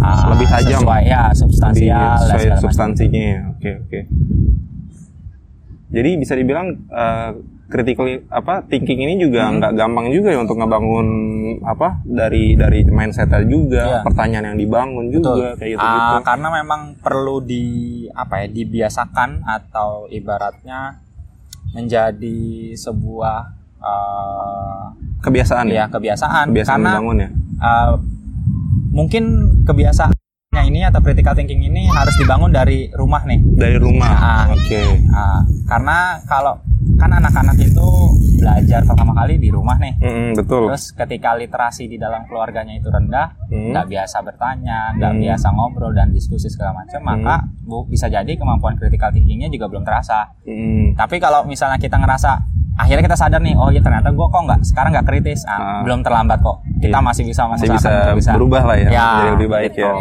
uh, 0.00 0.32
Lebih 0.34 0.46
tajam. 0.48 0.80
sesuai 0.80 1.02
ya 1.06 1.22
substansial 1.32 2.16
dan 2.18 2.36
sesuai 2.36 2.60
substansinya 2.60 3.20
ya. 3.22 3.40
Oke, 3.50 3.70
oke. 3.80 4.00
Jadi 5.90 6.10
bisa 6.16 6.34
dibilang 6.34 6.66
eh, 6.86 7.30
critical 7.70 8.04
apa 8.28 8.66
thinking 8.66 8.98
ini 9.00 9.14
juga 9.16 9.46
Hmm. 9.46 9.62
nggak 9.62 9.72
gampang 9.78 10.06
juga 10.10 10.34
ya 10.34 10.42
untuk 10.42 10.58
ngebangun 10.58 11.06
apa 11.62 12.02
dari 12.02 12.58
dari 12.58 12.82
mindset 12.84 13.30
juga, 13.46 13.86
Iya. 13.86 14.00
pertanyaan 14.02 14.52
yang 14.52 14.58
dibangun 14.58 15.06
juga 15.08 15.54
kayak 15.54 15.78
gitu-gitu. 15.78 16.14
Ah, 16.18 16.20
karena 16.26 16.48
memang 16.50 16.98
perlu 16.98 17.38
di 17.40 17.64
apa 18.10 18.42
ya 18.42 18.46
dibiasakan 18.50 19.46
atau 19.46 20.10
ibaratnya 20.10 20.98
menjadi 21.70 22.74
sebuah 22.74 23.38
uh, 23.78 24.84
Kebiasaan 25.22 25.70
ya. 25.70 25.86
ya 25.86 25.92
kebiasaan, 25.92 26.46
Kebiasaan 26.50 26.80
karena 26.82 26.90
ya. 27.22 27.28
uh, 27.62 27.92
mungkin 28.90 29.24
kebiasaannya 30.60 30.70
ini 30.70 30.80
atau 30.84 31.00
critical 31.00 31.34
thinking 31.34 31.62
ini 31.62 31.82
harus 31.88 32.14
dibangun 32.14 32.52
dari 32.52 32.92
rumah 32.92 33.24
nih 33.24 33.40
Dari 33.56 33.76
rumah. 33.76 34.12
Ah. 34.12 34.44
Oke. 34.50 34.82
Ah, 35.10 35.40
karena 35.66 35.98
kalau 36.24 36.54
kan 36.96 37.10
anak-anak 37.10 37.56
itu 37.56 37.88
belajar 38.36 38.80
pertama 38.82 39.12
kali 39.14 39.36
di 39.36 39.52
rumah 39.52 39.76
nih 39.76 40.00
Mm-mm, 40.00 40.32
betul. 40.32 40.72
terus 40.72 40.92
ketika 40.92 41.32
literasi 41.34 41.84
di 41.86 41.96
dalam 41.96 42.24
keluarganya 42.24 42.72
itu 42.72 42.88
rendah 42.88 43.36
nggak 43.46 43.86
biasa 43.86 44.16
bertanya, 44.20 44.96
nggak 44.96 45.12
Hmm. 45.12 45.20
biasa 45.22 45.46
ngobrol 45.50 45.92
dan 45.92 46.08
diskusi 46.10 46.48
segala 46.48 46.72
macam, 46.74 47.00
maka 47.02 47.34
bu, 47.60 47.84
bisa 47.84 48.08
jadi 48.08 48.28
kemampuan 48.30 48.76
critical 48.76 49.12
thinkingnya 49.12 49.48
juga 49.48 49.68
belum 49.68 49.82
terasa. 49.82 50.32
Mm. 50.42 50.94
Tapi 50.94 51.16
kalau 51.18 51.44
misalnya 51.44 51.76
kita 51.76 51.96
ngerasa 51.96 52.48
akhirnya 52.72 53.04
kita 53.04 53.18
sadar 53.18 53.40
nih 53.40 53.52
oh 53.54 53.68
ya 53.68 53.82
ternyata 53.82 54.08
gue 54.08 54.26
kok 54.26 54.40
nggak 54.40 54.60
sekarang 54.64 54.90
nggak 54.90 55.06
kritis 55.06 55.44
ah, 55.44 55.52
Ah. 55.52 55.80
belum 55.84 56.00
terlambat 56.00 56.40
kok 56.40 56.64
kita 56.80 56.96
Iya. 56.96 57.04
masih 57.04 57.24
bisa 57.26 57.42
masih 57.44 57.68
bisa, 57.68 57.90
untuk 58.16 58.32
berubah 58.34 58.62
lah 58.64 58.76
ya, 58.78 58.88
Ya, 58.88 59.08
jadi 59.20 59.28
lebih 59.36 59.48
baik 59.50 59.72
gitu. 59.74 59.84
ya. 59.84 59.92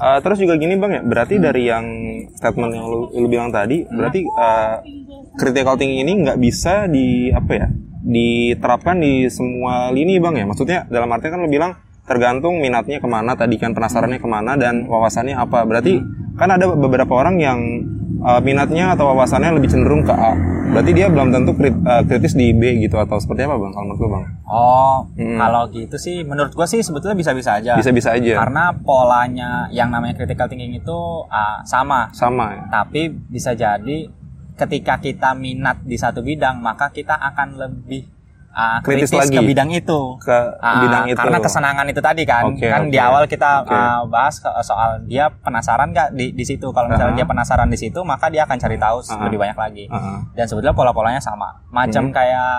Eh, 0.00 0.18
terus 0.24 0.40
juga 0.40 0.56
gini 0.56 0.80
bang 0.80 0.92
ya, 0.96 1.02
berarti 1.04 1.36
Hmm. 1.36 1.44
dari 1.44 1.62
yang 1.68 1.84
statement 2.32 2.72
yang 2.72 2.88
lu, 2.88 3.12
lu 3.12 3.28
bilang 3.28 3.52
tadi, 3.52 3.84
berarti 3.84 4.24
eh, 4.24 4.74
critical 5.36 5.76
thinking 5.76 6.00
ini 6.00 6.24
nggak 6.24 6.40
bisa 6.40 6.88
di 6.88 7.28
apa 7.28 7.52
ya, 7.52 7.66
diterapkan 8.00 8.96
di 8.96 9.28
semua 9.28 9.92
lini 9.92 10.16
bang 10.16 10.40
ya. 10.40 10.44
Maksudnya 10.48 10.88
dalam 10.88 11.12
artinya 11.12 11.36
kan 11.36 11.40
lu 11.44 11.52
bilang 11.52 11.76
tergantung 12.08 12.64
minatnya 12.64 12.96
ke 12.96 13.04
mana, 13.04 13.36
tadi 13.36 13.60
kan 13.60 13.76
penasarannya 13.76 14.16
ke 14.16 14.24
mana 14.24 14.56
dan 14.56 14.88
wawasannya 14.88 15.36
apa. 15.36 15.68
Berarti 15.68 16.00
kan 16.40 16.48
ada 16.48 16.64
beberapa 16.72 17.12
orang 17.20 17.36
yang 17.36 17.60
eh, 18.24 18.40
minatnya 18.40 18.96
atau 18.96 19.12
wawasannya 19.12 19.52
lebih 19.52 19.68
cenderung 19.68 20.00
ke 20.00 20.16
A. 20.16 20.32
Berarti 20.72 20.96
dia 20.96 21.12
belum 21.12 21.28
tentu 21.28 21.52
krit- 21.52 21.76
kritis 22.08 22.32
di 22.32 22.56
B 22.56 22.80
gitu 22.80 22.96
atau 22.96 23.20
seperti 23.20 23.44
apa 23.44 23.60
bang? 23.60 23.72
Kalau 23.76 23.84
menurut 23.84 24.00
lu 24.00 24.08
bang? 24.16 24.24
Oh 24.50 25.06
Hmm. 25.12 25.38
kalau 25.38 25.62
gitu 25.68 25.94
sih 25.94 26.20
menurut 26.20 26.50
gue 26.50 26.66
sih 26.66 26.80
sebetulnya 26.80 27.14
bisa-bisa 27.14 27.54
aja 27.54 27.72
Bisa-bisa 27.72 28.10
aja. 28.12 28.34
karena 28.36 28.74
polanya 28.74 29.50
yang 29.70 29.88
namanya 29.88 30.12
critical 30.14 30.44
thinking 30.44 30.74
itu 30.74 30.98
ah, 31.28 31.62
sama 31.62 32.10
Sama 32.10 32.50
ya. 32.52 32.62
tapi 32.68 33.06
bisa 33.08 33.52
jadi 33.52 34.10
ketika 34.54 34.98
kita 34.98 35.32
minat 35.32 35.80
di 35.80 35.94
satu 35.94 36.20
bidang 36.20 36.58
maka 36.58 36.90
kita 36.90 37.14
akan 37.14 37.56
lebih 37.56 38.04
ah, 38.50 38.76
Kritis 38.80 39.08
kritis, 39.08 39.30
lagi. 39.30 39.36
ke 39.36 39.42
bidang 39.46 39.70
itu 39.70 40.00
Ke 40.18 40.58
Ah, 40.58 40.82
bidang 40.82 41.06
itu. 41.06 41.16
karena 41.16 41.38
kesenangan 41.38 41.86
itu 41.86 42.00
tadi 42.00 42.22
kan 42.24 42.50
Oke, 42.50 42.66
kan 42.66 42.82
di 42.84 42.94
oke. 42.94 43.06
awal 43.06 43.22
kita 43.24 43.62
Oke. 43.62 43.72
ah, 43.72 44.02
bahas 44.04 44.36
soal 44.60 45.00
dia 45.04 45.30
penasaran 45.30 45.88
nggak 45.88 46.12
di 46.12 46.32
di 46.32 46.44
situ 46.44 46.68
kalau 46.68 46.86
misalnya 46.86 47.14
Aha. 47.14 47.18
dia 47.18 47.26
penasaran 47.26 47.68
di 47.68 47.78
situ 47.78 48.02
maka 48.02 48.26
dia 48.26 48.42
akan 48.42 48.58
cari 48.58 48.76
tahu 48.76 48.98
Aha. 49.02 49.22
lebih 49.24 49.38
banyak 49.38 49.56
lagi 49.56 49.84
Heeh. 49.86 50.18
dan 50.34 50.44
sebetulnya 50.44 50.74
pola-polanya 50.74 51.20
sama 51.20 51.62
macam 51.70 52.04
Hmm. 52.04 52.12
kayak 52.12 52.52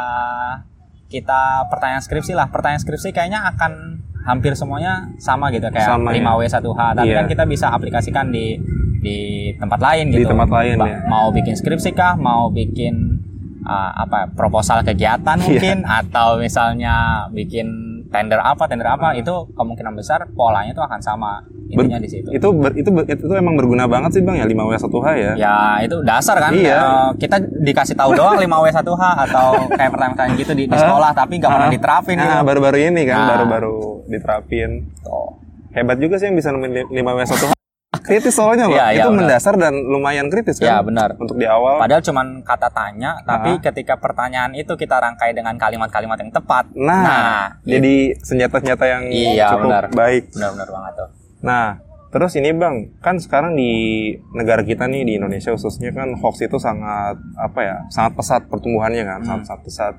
kita 1.12 1.68
pertanyaan 1.68 2.00
skripsi 2.00 2.32
lah 2.32 2.48
pertanyaan 2.48 2.80
skripsi 2.80 3.12
kayaknya 3.12 3.44
akan 3.46 4.00
hampir 4.24 4.56
semuanya 4.56 5.12
sama 5.18 5.50
gitu 5.50 5.68
kayak 5.68 5.84
Sama, 5.84 6.14
ya. 6.14 6.24
5W 6.24 6.42
1H 6.46 6.82
tapi 6.96 7.10
Iya. 7.10 7.16
kan 7.20 7.26
kita 7.28 7.44
bisa 7.44 7.68
aplikasikan 7.70 8.32
di 8.32 8.56
di 9.02 9.18
tempat 9.58 9.82
lain 9.82 10.08
Di 10.08 10.22
gitu 10.22 10.30
tempat 10.32 10.48
lain, 10.48 10.78
Ba- 10.78 10.88
ya. 10.88 10.98
mau 11.06 11.28
bikin 11.30 11.58
skripsi 11.58 11.92
kah 11.92 12.14
mau 12.16 12.48
bikin 12.48 13.18
uh, 13.66 13.92
apa 13.98 14.30
proposal 14.32 14.86
kegiatan 14.86 15.36
Iya. 15.36 15.44
mungkin 15.44 15.78
atau 15.84 16.38
misalnya 16.38 17.26
bikin 17.30 17.68
tender 18.12 18.38
apa 18.38 18.68
tender 18.68 18.86
apa 18.86 19.16
itu 19.16 19.32
kemungkinan 19.50 19.96
besar 19.96 20.28
polanya 20.30 20.70
itu 20.70 20.80
akan 20.80 21.00
sama 21.00 21.40
intinya 21.66 21.96
di 21.96 22.06
situ 22.06 22.28
itu 22.28 22.48
ber- 22.52 22.76
itu 22.76 22.90
ber- 22.90 23.08
itu 23.08 23.32
emang 23.32 23.56
berguna 23.56 23.88
banget 23.88 24.12
sih 24.12 24.22
bang 24.22 24.36
ya 24.36 24.46
5W 24.46 24.76
1H 24.76 25.08
ya. 25.16 25.32
Ya 25.40 25.56
itu 25.80 26.04
dasar 26.04 26.36
kan. 26.38 26.52
Iya. 26.52 26.76
Eh, 26.76 27.10
kita 27.18 27.40
dikasih 27.40 27.96
tahu 27.96 28.12
doang 28.12 28.36
5W1H 28.38 29.04
atau 29.26 29.48
kayak 29.70 29.90
pertanyaan 29.90 30.36
gitu 30.36 30.52
di, 30.52 30.68
di 30.68 30.76
sekolah 30.76 31.12
tapi 31.12 31.40
nggak 31.40 31.48
pernah 31.50 31.66
Ah. 31.66 31.74
diterapin 31.74 32.16
gitu. 32.18 32.28
Nah, 32.28 32.44
baru-baru 32.44 32.78
ini 32.86 33.02
kan 33.06 33.18
Nah. 33.18 33.28
baru-baru 33.32 33.76
diterapin. 34.06 34.70
Tuh. 35.00 35.32
Hebat 35.72 35.98
juga 35.98 36.20
sih 36.20 36.28
yang 36.28 36.36
bisa 36.36 36.52
nemuin 36.52 36.92
5W 36.92 37.20
1H. 37.24 37.56
Kritis 38.02 38.34
soalnya 38.34 38.66
loh. 38.66 38.74
Iya, 38.74 38.88
iya, 38.90 39.00
itu 39.00 39.10
benar. 39.10 39.20
mendasar 39.24 39.54
dan 39.56 39.74
lumayan 39.74 40.28
kritis 40.28 40.58
kan. 40.58 40.66
Iya, 40.66 40.78
benar. 40.82 41.10
Untuk 41.16 41.36
di 41.36 41.46
awal. 41.46 41.78
Padahal 41.78 42.02
cuman 42.02 42.28
kata 42.42 42.70
tanya, 42.70 43.22
tapi 43.22 43.52
Ah. 43.52 43.62
ketika 43.62 43.96
pertanyaan 43.96 44.52
itu 44.52 44.74
kita 44.74 44.98
rangkai 44.98 45.32
dengan 45.32 45.56
kalimat-kalimat 45.56 46.18
yang 46.18 46.30
tepat. 46.30 46.70
Nah, 46.74 47.58
jadi 47.62 47.96
senjata-senjata 48.18 48.86
yang 48.86 49.04
Iya, 49.06 49.48
cukup 49.50 49.62
benar. 49.66 49.84
baik. 49.90 50.24
benar-benar 50.32 50.68
banget 50.68 50.94
tuh. 50.96 51.10
Nah, 51.42 51.66
terus 52.10 52.34
ini 52.36 52.52
Bang, 52.52 52.76
kan 52.98 53.16
sekarang 53.16 53.54
di 53.54 53.72
negara 54.32 54.62
kita 54.62 54.86
nih 54.86 55.04
di 55.04 55.14
Indonesia 55.16 55.50
khususnya 55.50 55.90
kan 55.90 56.14
hoax 56.14 56.42
itu 56.42 56.58
sangat 56.58 57.16
apa 57.36 57.60
ya? 57.60 57.78
Sangat 57.88 58.14
pesat 58.14 58.42
pertumbuhannya 58.46 59.02
kan, 59.02 59.20
Hmm. 59.20 59.28
sangat 59.28 59.44
sangat 59.48 59.64
pesat. 59.64 59.96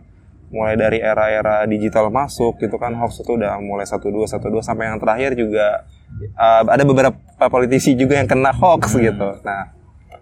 Mulai 0.48 0.76
dari 0.76 1.00
era-era 1.00 1.64
digital 1.64 2.08
masuk 2.08 2.58
gitu 2.58 2.76
kan 2.76 2.92
hoax 2.92 3.18
itu 3.18 3.32
udah 3.32 3.56
mulai 3.58 3.88
12 3.88 4.02
12 4.34 4.60
sampai 4.60 4.84
yang 4.86 5.00
terakhir 5.00 5.32
juga 5.32 5.88
uh, 6.34 6.62
ada 6.66 6.82
beberapa 6.82 7.16
politisi 7.46 7.92
juga 7.92 8.16
yang 8.16 8.26
kena 8.26 8.50
hoax 8.50 8.94
Hmm. 8.94 9.02
gitu. 9.02 9.28
Nah, 9.42 9.72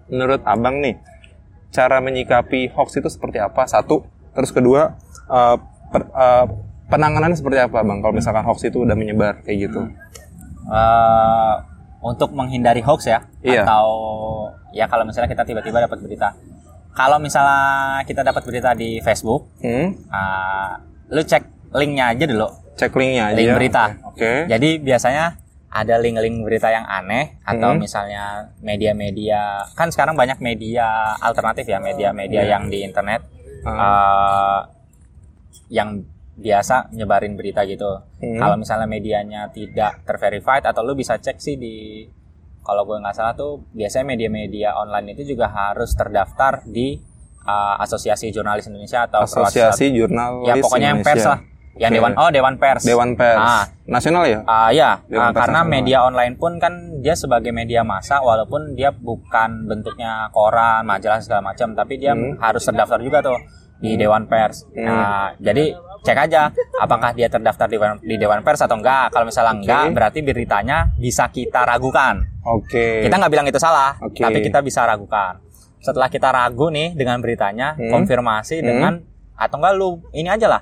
menurut 0.06 0.40
Abang 0.42 0.80
nih, 0.80 0.96
cara 1.70 1.98
menyikapi 1.98 2.72
hoax 2.72 2.96
itu 2.96 3.08
seperti 3.08 3.38
apa? 3.38 3.64
Satu, 3.64 4.02
terus 4.32 4.50
kedua 4.50 4.96
uh, 5.26 5.56
per- 5.88 6.10
uh, 6.10 6.46
penanganannya 6.86 7.38
seperti 7.38 7.62
apa, 7.62 7.80
Bang? 7.80 8.00
Kalau 8.00 8.10
misalkan 8.10 8.42
hoax 8.42 8.64
itu 8.64 8.82
udah 8.82 8.94
menyebar 8.94 9.42
kayak 9.42 9.70
gitu. 9.70 9.86
Eh, 10.66 11.54
untuk 12.00 12.30
menghindari 12.30 12.78
hoax 12.80 13.06
ya, 13.06 13.26
Iya. 13.42 13.62
atau 13.62 13.86
ya 14.70 14.86
kalau 14.86 15.02
misalnya 15.02 15.26
kita 15.26 15.42
tiba-tiba 15.42 15.82
dapat 15.82 15.98
berita. 15.98 16.32
Kalau 16.90 17.18
misalnya 17.18 18.02
kita 18.02 18.22
dapat 18.22 18.42
berita 18.42 18.70
di 18.72 18.98
Facebook, 19.00 19.50
Hmm? 19.60 19.94
ah, 20.08 20.78
lu 21.08 21.20
cek 21.20 21.42
linknya 21.72 22.10
aja 22.10 22.24
dulu. 22.24 22.48
cek 22.74 22.90
linknya 22.94 23.30
aja. 23.30 23.36
Link 23.36 23.50
berita. 23.52 23.84
Oke. 24.08 24.46
Jadi 24.46 24.80
biasanya 24.80 25.36
ada 25.70 25.94
link-link 25.96 26.42
berita 26.42 26.66
yang 26.66 26.82
aneh 26.82 27.38
atau 27.40 27.70
Hmm. 27.70 27.78
misalnya 27.78 28.50
media-media 28.60 29.62
kan 29.72 29.86
sekarang 29.88 30.18
banyak 30.18 30.38
media 30.38 30.86
alternatif 31.16 31.62
ya 31.64 31.78
media-media 31.78 32.42
Iya. 32.42 32.50
yang 32.52 32.64
di 32.66 32.82
internet 32.82 33.22
Ah. 33.62 33.70
eh, 33.70 34.60
yang 35.70 36.02
biasa 36.34 36.90
nyebarin 36.90 37.36
berita 37.36 37.62
gitu. 37.64 38.00
Hmm. 38.18 38.40
Kalau 38.40 38.56
misalnya 38.56 38.88
medianya 38.88 39.46
tidak 39.48 40.02
terverified 40.02 40.64
atau 40.64 40.80
lu 40.80 40.96
bisa 40.96 41.14
cek 41.14 41.36
sih 41.36 41.54
di 41.54 42.02
kalau 42.60 42.82
gue 42.82 42.96
nggak 42.96 43.12
salah 43.12 43.32
tuh 43.32 43.62
biasanya 43.70 44.08
media-media 44.08 44.74
online 44.74 45.12
itu 45.12 45.22
juga 45.28 45.48
harus 45.48 45.92
terdaftar 45.92 46.64
di 46.64 46.98
eh, 47.40 47.74
Asosiasi 47.78 48.28
Jurnalis 48.30 48.66
Indonesia 48.66 49.04
atau 49.04 49.22
Asosiasi 49.22 49.92
Jurnalis 49.92 50.44
ya 50.46 50.54
pokoknya 50.58 50.88
yang 50.88 51.00
pers 51.00 51.24
lah. 51.24 51.40
Yang. 51.72 51.92
Dewan 51.96 52.12
oh 52.14 52.28
Dewan 52.28 52.54
Pers. 52.56 52.82
Dewan 52.82 53.10
Pers. 53.14 53.38
Ah. 53.38 53.64
Nasional 53.84 54.24
ya? 54.24 54.40
Ah 54.44 54.70
ya, 54.70 55.02
Dewan 55.06 55.28
ah, 55.28 55.32
karena 55.32 55.60
Nasional. 55.60 55.72
media 55.72 55.98
online 56.02 56.34
pun 56.34 56.52
kan 56.56 56.72
dia 56.98 57.14
sebagai 57.14 57.50
media 57.50 57.80
massa 57.82 58.18
walaupun 58.18 58.74
dia 58.74 58.90
bukan 58.90 59.64
bentuknya 59.64 60.28
koran, 60.30 60.82
majalah 60.84 61.18
segala 61.18 61.42
macam, 61.44 61.72
tapi 61.72 61.96
dia 61.96 62.12
Hmm. 62.12 62.36
harus 62.36 62.62
terdaftar 62.62 62.98
juga 62.98 63.18
tuh 63.20 63.38
di 63.78 63.94
Dewan 63.94 64.26
Pers. 64.26 64.66
Hmm. 64.68 64.84
Nah, 64.84 65.28
jadi 65.36 65.72
cek 66.00 66.18
aja 66.18 66.48
apakah 66.76 67.12
dia 67.12 67.28
terdaftar 67.28 67.66
di, 67.66 67.76
Dewan- 67.76 68.00
di 68.00 68.16
Dewan 68.16 68.40
Pers 68.40 68.60
atau 68.60 68.74
enggak. 68.74 69.08
Kalau 69.08 69.24
misalnya 69.24 69.52
Oke. 69.52 69.60
enggak, 69.62 69.84
berarti 69.90 70.18
beritanya 70.20 70.76
bisa 70.94 71.28
kita 71.28 71.64
ragukan. 71.64 72.20
Oke. 72.42 73.02
Kita 73.02 73.14
nggak 73.14 73.30
bilang 73.30 73.46
itu 73.46 73.58
salah, 73.58 73.96
Oke. 74.00 74.20
tapi 74.20 74.40
kita 74.40 74.60
bisa 74.60 74.82
ragukan. 74.82 75.40
Setelah 75.78 76.06
kita 76.06 76.28
ragu 76.28 76.68
nih 76.68 76.92
dengan 76.92 77.18
beritanya, 77.18 77.72
Hmm. 77.72 77.88
konfirmasi 77.90 78.58
Hmm. 78.58 78.66
dengan 78.66 78.92
atau 79.34 79.56
enggak 79.56 79.74
lu 79.74 79.88
ini 80.12 80.28
aja 80.28 80.46
lah. 80.46 80.60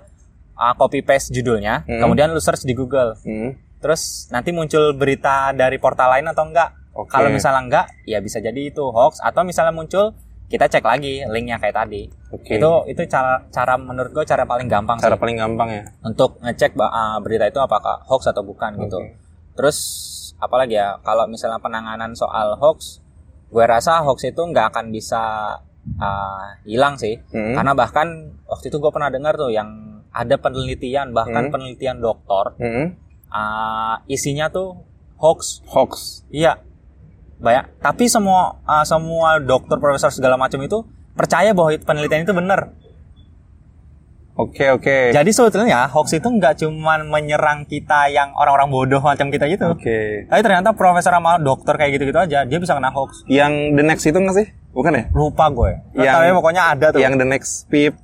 Ah, 0.58 0.74
copy 0.74 1.06
paste 1.06 1.30
judulnya, 1.30 1.86
Hmm. 1.86 2.02
kemudian 2.02 2.34
lu 2.34 2.42
search 2.42 2.66
di 2.66 2.74
Google. 2.74 3.14
Hmm. 3.22 3.54
Terus 3.78 4.26
nanti 4.34 4.50
muncul 4.50 4.90
berita 4.98 5.54
dari 5.54 5.78
portal 5.78 6.18
lain 6.18 6.26
atau 6.26 6.44
enggak? 6.50 6.74
Oke. 6.98 7.14
Kalau 7.14 7.30
misalnya 7.30 7.62
enggak, 7.62 7.86
ya 8.02 8.18
bisa 8.18 8.42
jadi 8.42 8.58
itu 8.58 8.82
hoax 8.90 9.22
atau 9.22 9.46
misalnya 9.46 9.70
muncul 9.70 10.18
kita 10.48 10.66
cek 10.66 10.82
lagi 10.82 11.22
linknya 11.28 11.60
kayak 11.62 11.76
tadi. 11.76 12.10
Oke. 12.34 12.58
Itu 12.58 12.70
itu 12.90 13.00
cara 13.06 13.46
cara 13.54 13.78
menurut 13.78 14.10
gue 14.10 14.24
cara 14.26 14.42
paling 14.48 14.66
gampang 14.66 14.98
cara 14.98 15.14
sih 15.14 15.20
paling 15.20 15.36
gampang 15.38 15.68
ya. 15.70 15.82
untuk 16.02 16.40
ngecek 16.42 16.74
ah, 16.80 17.20
berita 17.22 17.46
itu 17.46 17.60
apakah 17.62 18.02
hoax 18.08 18.26
atau 18.32 18.42
bukan 18.42 18.74
gitu. 18.82 18.98
Oke. 18.98 19.14
Terus 19.54 19.78
apalagi 20.42 20.74
ya 20.74 20.98
kalau 21.06 21.30
misalnya 21.30 21.62
penanganan 21.62 22.18
soal 22.18 22.58
hoax, 22.58 22.98
gue 23.52 23.62
rasa 23.62 24.02
hoax 24.02 24.26
itu 24.26 24.40
nggak 24.42 24.74
akan 24.74 24.90
bisa 24.90 25.54
ah, 26.00 26.46
hilang 26.66 26.98
sih. 26.98 27.20
Hmm. 27.30 27.54
Karena 27.54 27.78
bahkan 27.78 28.34
waktu 28.48 28.72
itu 28.72 28.82
gue 28.82 28.90
pernah 28.90 29.12
dengar 29.12 29.38
tuh 29.38 29.54
yang 29.54 29.68
ada 30.18 30.34
penelitian 30.34 31.14
bahkan 31.14 31.46
Hmm. 31.46 31.52
penelitian 31.52 31.96
dokter 31.98 32.58
Hmm. 32.58 32.86
ah, 33.28 34.02
isinya 34.06 34.50
tuh 34.50 34.82
hoax 35.16 35.62
Hoax. 35.66 36.26
Iya. 36.28 36.58
Banyak. 37.38 37.78
Tapi 37.78 38.06
semua 38.06 38.58
uh, 38.62 38.82
semua 38.82 39.38
dokter, 39.38 39.78
profesor 39.78 40.10
segala 40.10 40.34
macam 40.34 40.58
itu 40.58 40.82
percaya 41.14 41.54
bahwa 41.54 41.70
penelitian 41.76 42.22
itu 42.22 42.32
benar. 42.32 42.74
Oke, 44.34 44.70
oke. 44.70 45.10
Jadi 45.10 45.30
sebetulnya 45.30 45.86
hoax 45.88 46.14
itu 46.14 46.28
nggak 46.28 46.62
cuman 46.62 47.10
menyerang 47.10 47.66
kita 47.66 48.06
yang 48.06 48.30
orang-orang 48.32 48.70
bodoh 48.70 49.02
macam 49.02 49.26
kita 49.28 49.50
gitu. 49.50 49.66
Oke. 49.68 50.30
Tapi 50.30 50.40
ternyata 50.40 50.70
profesor 50.72 51.10
sama 51.10 51.42
dokter 51.42 51.74
kayak 51.74 51.98
gitu-gitu 51.98 52.14
aja, 52.16 52.46
dia 52.46 52.58
bisa 52.58 52.70
kena 52.70 52.86
hoax. 52.88 53.26
Yang 53.26 53.74
the 53.74 53.82
next 53.82 54.04
itu 54.04 54.14
nggak 54.14 54.36
sih? 54.38 54.46
Bukan 54.70 54.94
ya? 54.94 55.04
Lupa 55.10 55.50
gue. 55.50 55.70
Yang- 55.92 56.14
Tapi 56.14 56.30
pokoknya 56.32 56.62
ada 56.70 56.86
tuh. 56.94 57.02
Yang 57.02 57.14
the 57.18 57.26
next 57.26 57.52
pip. 57.66 57.98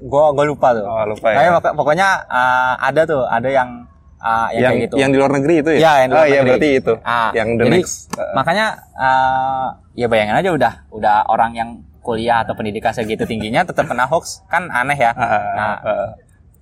Gue 0.00 0.24
gue 0.30 0.44
lupa 0.46 0.68
tuh. 0.72 0.84
Oh, 0.84 1.04
lupa 1.04 1.26
Tapi 1.28 1.42
ya. 1.42 1.52
pokok- 1.54 1.74
pokoknya 1.74 2.08
uh, 2.24 2.74
ada 2.78 3.02
tuh, 3.02 3.22
ada 3.22 3.48
yang 3.48 3.68
uh, 4.16 4.48
yang, 4.48 4.54
Yang 4.54 4.70
kayak 4.70 4.84
gitu. 4.86 4.94
yang 4.96 5.10
di 5.10 5.18
luar 5.18 5.32
negeri 5.34 5.54
itu 5.56 5.70
ya? 5.74 5.78
Iya, 5.78 5.92
yang 5.96 6.08
di 6.08 6.14
luar 6.14 6.22
oh, 6.22 6.26
iya 6.26 6.34
negeri. 6.36 6.48
berarti 6.48 6.68
itu. 6.72 6.92
Ah, 7.02 7.30
yang 7.32 7.48
the 7.50 7.64
jadi, 7.64 7.76
next. 7.76 7.96
uh, 8.12 8.32
makanya 8.32 8.66
uh, 8.94 9.66
ya 9.92 10.06
bayangin 10.06 10.36
aja 10.36 10.50
udah 10.50 10.72
udah 10.88 11.16
orang 11.26 11.52
yang 11.52 11.70
kuliah 11.98 12.40
atau 12.40 12.54
pendidikan 12.54 12.90
segitu 12.90 13.22
tingginya 13.22 13.62
tetap 13.62 13.84
kena 13.84 14.06
hoax 14.06 14.46
kan 14.46 14.70
aneh 14.70 14.96
ya. 14.96 15.10
ah, 15.10 15.20
ah, 15.20 15.42
Nah, 15.52 15.74
ah. 15.78 16.08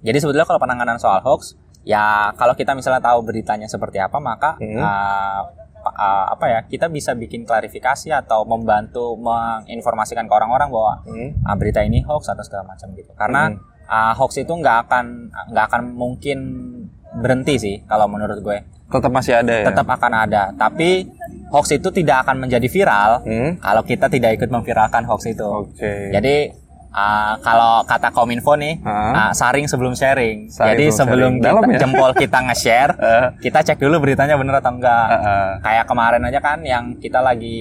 jadi 0.00 0.16
sebetulnya 0.16 0.42
kalau 0.44 0.58
penanganan 0.58 0.96
soal 0.96 1.20
hoax 1.20 1.54
ya 1.82 2.02
kalau 2.34 2.52
kita 2.52 2.72
misalnya 2.72 2.98
tahu 3.00 3.22
beritanya 3.22 3.66
seperti 3.66 3.96
apa 3.96 4.16
maka 4.16 4.56
Hmm. 4.56 4.74
uh, 4.74 5.40
uh, 5.88 6.26
apa 6.28 6.44
ya 6.46 6.58
kita 6.62 6.86
bisa 6.88 7.12
bikin 7.12 7.42
klarifikasi 7.42 8.10
atau 8.10 8.42
membantu 8.42 9.14
menginformasikan 9.16 10.24
ke 10.24 10.32
orang-orang 10.32 10.68
bahwa 10.68 10.92
Hmm. 11.02 11.30
ah, 11.42 11.54
berita 11.54 11.80
ini 11.80 12.00
hoax 12.00 12.28
atau 12.28 12.42
segala 12.42 12.66
macam 12.66 12.90
gitu 12.92 13.10
karena 13.12 13.48
Hmm. 13.48 13.58
ah, 13.86 14.12
hoax 14.12 14.38
itu 14.38 14.50
nggak 14.50 14.76
akan 14.84 15.04
nggak 15.50 15.64
akan 15.66 15.82
mungkin 15.92 16.38
berhenti 17.14 17.54
sih 17.56 17.76
kalau 17.84 18.06
menurut 18.06 18.40
gue 18.40 18.58
Tetap 18.86 19.10
masih 19.10 19.34
ada 19.34 19.50
ya. 19.52 19.66
tetap 19.66 19.82
akan 19.84 20.12
ada 20.20 20.42
tapi 20.52 21.10
hoax 21.48 21.72
itu 21.72 21.88
tidak 21.90 22.22
akan 22.22 22.38
menjadi 22.38 22.66
viral 22.66 23.10
Hmm. 23.22 23.50
kalau 23.58 23.82
kita 23.82 24.06
tidak 24.06 24.36
ikut 24.36 24.48
memviralkan 24.48 25.02
hoax 25.02 25.26
itu 25.26 25.42
Oke. 25.42 26.10
jadi 26.10 26.54
ah, 26.96 27.36
kalau 27.38 27.84
kata 27.84 28.08
kominfo 28.08 28.56
nih 28.56 28.80
ah, 28.82 29.30
saring 29.30 29.68
sebelum 29.68 29.92
sharing 29.92 30.48
Saring 30.48 30.68
jadi 30.72 30.86
sebelum 30.90 31.32
sharing. 31.34 31.44
Dalam 31.44 31.62
kita, 31.62 31.70
ya? 31.70 31.78
jempol 31.78 32.10
kita 32.12 32.38
nge-share 32.42 32.92
Eh, 33.06 33.24
kita 33.42 33.58
cek 33.62 33.76
dulu 33.76 34.00
beritanya 34.00 34.34
bener 34.34 34.56
atau 34.56 34.72
enggak 34.72 35.04
eh, 35.06 35.20
eh. 35.20 35.50
kayak 35.60 35.84
kemarin 35.84 36.22
aja 36.22 36.40
kan 36.40 36.58
yang 36.62 36.96
kita 36.96 37.20
lagi 37.20 37.58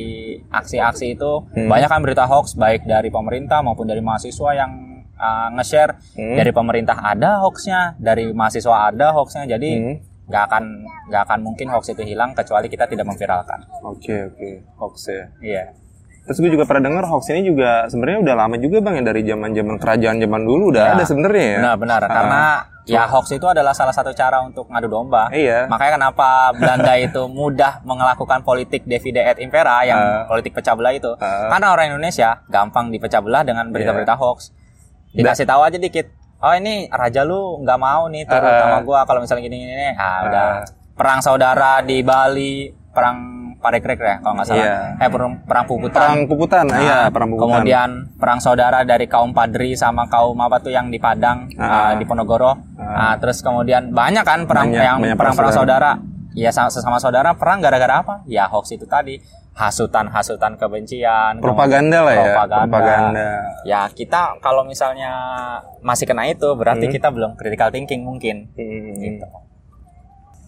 aksi-aksi 0.49 1.13
itu 1.13 1.31
Hmm. 1.47 1.67
banyak 1.67 1.85
kan 1.85 1.99
berita 1.99 2.23
hoax 2.23 2.55
baik 2.55 2.83
dari 2.83 3.09
pemerintah 3.09 3.59
maupun 3.59 3.83
dari 3.83 3.99
mahasiswa 3.99 4.51
yang 4.53 4.71
uh, 5.13 5.51
nge-share 5.53 5.99
Hmm. 6.13 6.35
dari 6.35 6.49
pemerintah 6.49 6.95
ada 6.97 7.39
hoaxnya 7.39 7.93
dari 7.97 8.31
mahasiswa 8.31 8.87
ada 8.87 9.11
hoaxnya 9.11 9.43
jadi 9.45 9.71
Hmm. 9.75 9.95
nggak 10.25 10.43
akan 10.43 10.63
nggak 11.05 11.21
akan 11.23 11.39
mungkin 11.41 11.67
hoax 11.69 11.91
itu 11.91 12.01
hilang 12.01 12.33
kecuali 12.33 12.65
kita 12.65 12.87
tidak 12.87 13.05
memviralkan 13.05 13.61
Oke 13.83 14.25
oke. 14.25 14.49
Hoax 14.75 14.95
ya. 15.07 15.23
iya 15.39 15.63
Terus 16.25 16.37
gue 16.39 16.51
juga 16.51 16.65
pernah 16.65 16.89
dengar 16.89 17.05
hoax 17.05 17.29
ini 17.29 17.45
juga 17.45 17.85
sebenarnya 17.85 18.19
udah 18.21 18.35
lama 18.35 18.55
juga 18.57 18.77
bang 18.79 18.97
ya 18.97 19.03
dari 19.03 19.21
zaman 19.23 19.49
zaman 19.51 19.75
kerajaan 19.77 20.17
zaman 20.17 20.41
dulu 20.41 20.63
udah 20.69 20.83
Ya. 20.83 20.93
ada 20.93 21.03
sebenarnya 21.03 21.45
ya. 21.45 21.57
benar-benar 21.59 22.01
karena 22.03 22.43
ya 22.83 23.03
hoax 23.05 23.25
itu 23.31 23.45
adalah 23.45 23.71
salah 23.71 23.89
satu 23.91 24.09
cara 24.11 24.41
untuk 24.41 24.65
ngadu 24.65 24.85
domba 24.87 25.29
Iya. 25.29 25.65
Makanya 25.65 25.91
kenapa 25.95 26.27
Belanda 26.51 26.93
itu 27.07 27.21
mudah 27.27 27.81
melakukan 27.83 28.41
politik 28.41 28.83
divide 28.83 29.21
et 29.23 29.37
impera 29.37 29.81
yang 29.81 29.97
Ah. 29.97 30.25
politik 30.25 30.51
pecah 30.51 30.73
belah 30.73 30.91
itu. 30.91 31.13
Ah. 31.15 31.45
Karena 31.47 31.67
orang 31.71 31.85
Indonesia 31.91 32.41
gampang 32.47 32.89
dipecah 32.89 33.21
belah 33.21 33.41
dengan 33.41 33.69
berita-berita 33.69 34.11
Iya. 34.11 34.19
hoax. 34.19 34.39
Dikasih 35.11 35.45
tahu 35.45 35.61
aja 35.61 35.77
dikit. 35.77 36.09
Oh 36.37 36.51
ini 36.51 36.89
raja 36.89 37.21
lu 37.21 37.61
nggak 37.61 37.79
mau 37.79 38.05
nih 38.05 38.25
Ah. 38.25 38.41
sama 38.59 38.77
gua 38.81 39.05
kalau 39.05 39.21
misalnya 39.21 39.43
gini-gini 39.43 39.73
nih. 39.73 39.93
Ah, 39.95 40.19
udah 40.23 40.45
Ah. 40.51 40.65
perang 40.91 41.19
saudara 41.19 41.81
di 41.81 42.01
Bali, 42.01 42.65
perang 42.91 43.17
Parekrek 43.65 43.97
ya 43.97 44.21
kalau 44.21 44.37
nggak 44.37 44.45
salah. 44.45 44.61
Iya. 44.61 44.77
Eh 45.01 45.09
perang, 45.09 45.33
perang 45.41 45.65
Puputan. 45.65 45.97
Perang 45.97 46.21
Puputan, 46.25 46.63
Nah, 46.65 46.77
iya 46.77 46.97
perang 47.09 47.29
Puputan. 47.29 47.49
Kemudian 47.57 47.89
perang 48.15 48.37
saudara 48.37 48.85
dari 48.85 49.09
kaum 49.09 49.33
Padri 49.33 49.73
sama 49.73 50.05
kaum 50.05 50.37
apa 50.37 50.61
tuh 50.61 50.69
yang 50.69 50.87
di 50.87 51.01
Padang, 51.01 51.49
Ah. 51.57 51.89
ah, 51.89 51.91
di 51.93 52.05
Ponorogo. 52.05 52.53
Ah, 52.77 53.17
terus 53.17 53.41
kemudian 53.41 53.89
banyak 53.89 54.21
kan 54.21 54.45
perang 54.45 54.69
Banyak, 54.69 54.79
yang 54.79 54.97
banyak 54.99 55.17
perang-perang 55.17 55.49
perang 55.49 55.57
saudara. 55.57 55.91
Ya 56.31 56.51
sama 56.51 56.69
sesama 56.69 56.99
saudara 56.99 57.33
perang 57.33 57.57
gara-gara 57.57 57.99
apa? 57.99 58.21
Ya 58.25 58.45
hoax 58.45 58.69
itu 58.69 58.85
tadi. 58.85 59.17
Hasutan-hasutan 59.55 60.55
kebencian. 60.55 61.39
propaganda 61.39 62.03
lah 62.03 62.13
ya. 62.13 62.23
Propaganda. 62.27 62.67
Propaganda. 62.67 63.27
Ya 63.63 63.81
kita 63.87 64.37
kalau 64.37 64.61
misalnya 64.61 65.09
masih 65.79 66.03
kena 66.03 66.27
itu 66.27 66.45
berarti 66.53 66.85
Hmm. 66.85 66.93
kita 66.93 67.07
belum 67.07 67.33
critical 67.33 67.71
thinking 67.71 68.03
mungkin. 68.03 68.51
Hmm. 68.51 68.93
Gitu. 68.93 69.25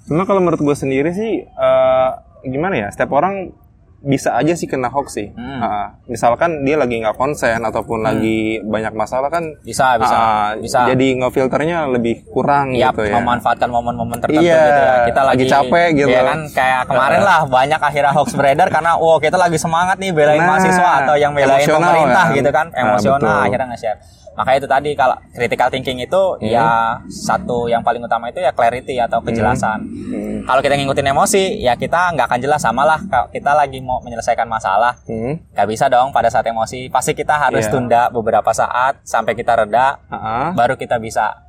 Cuma 0.07 0.23
kalau 0.23 0.39
menurut 0.39 0.59
gue 0.61 0.75
sendiri 0.75 1.11
sih 1.11 1.43
eh, 1.43 2.09
gimana 2.43 2.75
ya? 2.75 2.87
Setiap 2.89 3.11
orang 3.11 3.51
bisa 3.97 4.37
aja 4.37 4.53
sih 4.53 4.69
kena 4.69 4.93
hoax 4.93 5.17
sih. 5.17 5.33
Hmm. 5.33 5.57
Ah, 5.57 5.87
misalkan 6.05 6.61
dia 6.61 6.77
lagi 6.77 7.01
nggak 7.01 7.17
konsen 7.17 7.57
ataupun 7.59 8.05
lagi 8.05 8.61
banyak 8.61 8.93
masalah 8.93 9.25
kan 9.27 9.57
Bisa, 9.65 9.97
bisa, 9.97 10.13
ah, 10.15 10.49
bisa. 10.53 10.85
jadi 10.85 11.17
ngefilternya 11.17 11.89
lebih 11.89 12.21
kurang 12.29 12.77
ya, 12.77 12.93
gitu 12.93 13.09
ya. 13.09 13.17
memanfaatkan 13.17 13.65
momen-momen 13.65 14.21
tertentu 14.21 14.45
Iya, 14.45 14.53
gitu 14.61 14.81
ya. 14.85 14.95
Kita 15.09 15.21
lagi 15.25 15.43
lagi, 15.43 15.49
capek 15.49 15.87
gitu. 15.97 16.09
Ya 16.13 16.21
kan 16.23 16.39
kayak 16.53 16.81
kemarin 16.85 17.21
lah 17.25 17.39
banyak 17.49 17.81
akhirnya 17.81 18.13
hoax 18.13 18.29
beredar 18.37 18.67
karena 18.69 18.91
wow 18.95 19.17
kita 19.17 19.33
lagi 19.33 19.57
semangat 19.57 19.97
nih 19.97 20.13
belain 20.13 20.45
Nah, 20.45 20.47
mahasiswa 20.55 20.89
atau 21.01 21.15
yang 21.17 21.33
belain 21.33 21.65
pemerintah 21.65 22.25
kan. 22.29 22.37
gitu 22.37 22.49
kan. 22.53 22.67
Nah, 22.69 22.79
Emosional 22.93 23.17
betul. 23.33 23.45
akhirnya 23.49 23.67
nge-share. 23.73 23.99
Makanya 24.37 24.57
itu 24.59 24.69
tadi 24.69 24.89
kalau 24.93 25.17
critical 25.31 25.67
thinking 25.67 25.97
itu 25.97 26.21
Hmm. 26.37 26.45
ya 26.45 26.67
satu 27.03 27.65
yang 27.65 27.81
paling 27.81 27.99
utama 27.99 28.29
itu 28.29 28.37
ya 28.37 28.51
clarity 28.51 28.95
atau 28.95 29.17
kejelasan. 29.19 29.81
Hmm. 29.81 30.37
Kalau 30.43 30.61
kita 30.61 30.77
ngikutin 30.77 31.07
emosi 31.07 31.43
ya 31.57 31.73
kita 31.73 32.13
nggak 32.13 32.27
akan 32.27 32.39
jelas 32.39 32.61
sama 32.61 32.83
lah 32.83 33.01
kalau 33.03 33.27
kita 33.27 33.51
lagi 33.51 33.79
mau 33.79 33.97
menyelesaikan 33.99 34.45
masalah 34.45 34.93
Hmm. 35.03 35.41
nggak 35.51 35.67
bisa 35.67 35.85
dong 35.87 36.09
pada 36.11 36.29
saat 36.29 36.45
emosi 36.45 36.87
pasti 36.87 37.11
kita 37.11 37.33
harus 37.35 37.65
Iya. 37.65 37.73
tunda 37.73 38.01
beberapa 38.07 38.53
saat 38.53 39.01
sampai 39.01 39.33
kita 39.33 39.57
reda 39.57 39.97
Ah, 40.07 40.53
baru 40.53 40.75
kita 40.75 40.95
bisa 40.97 41.43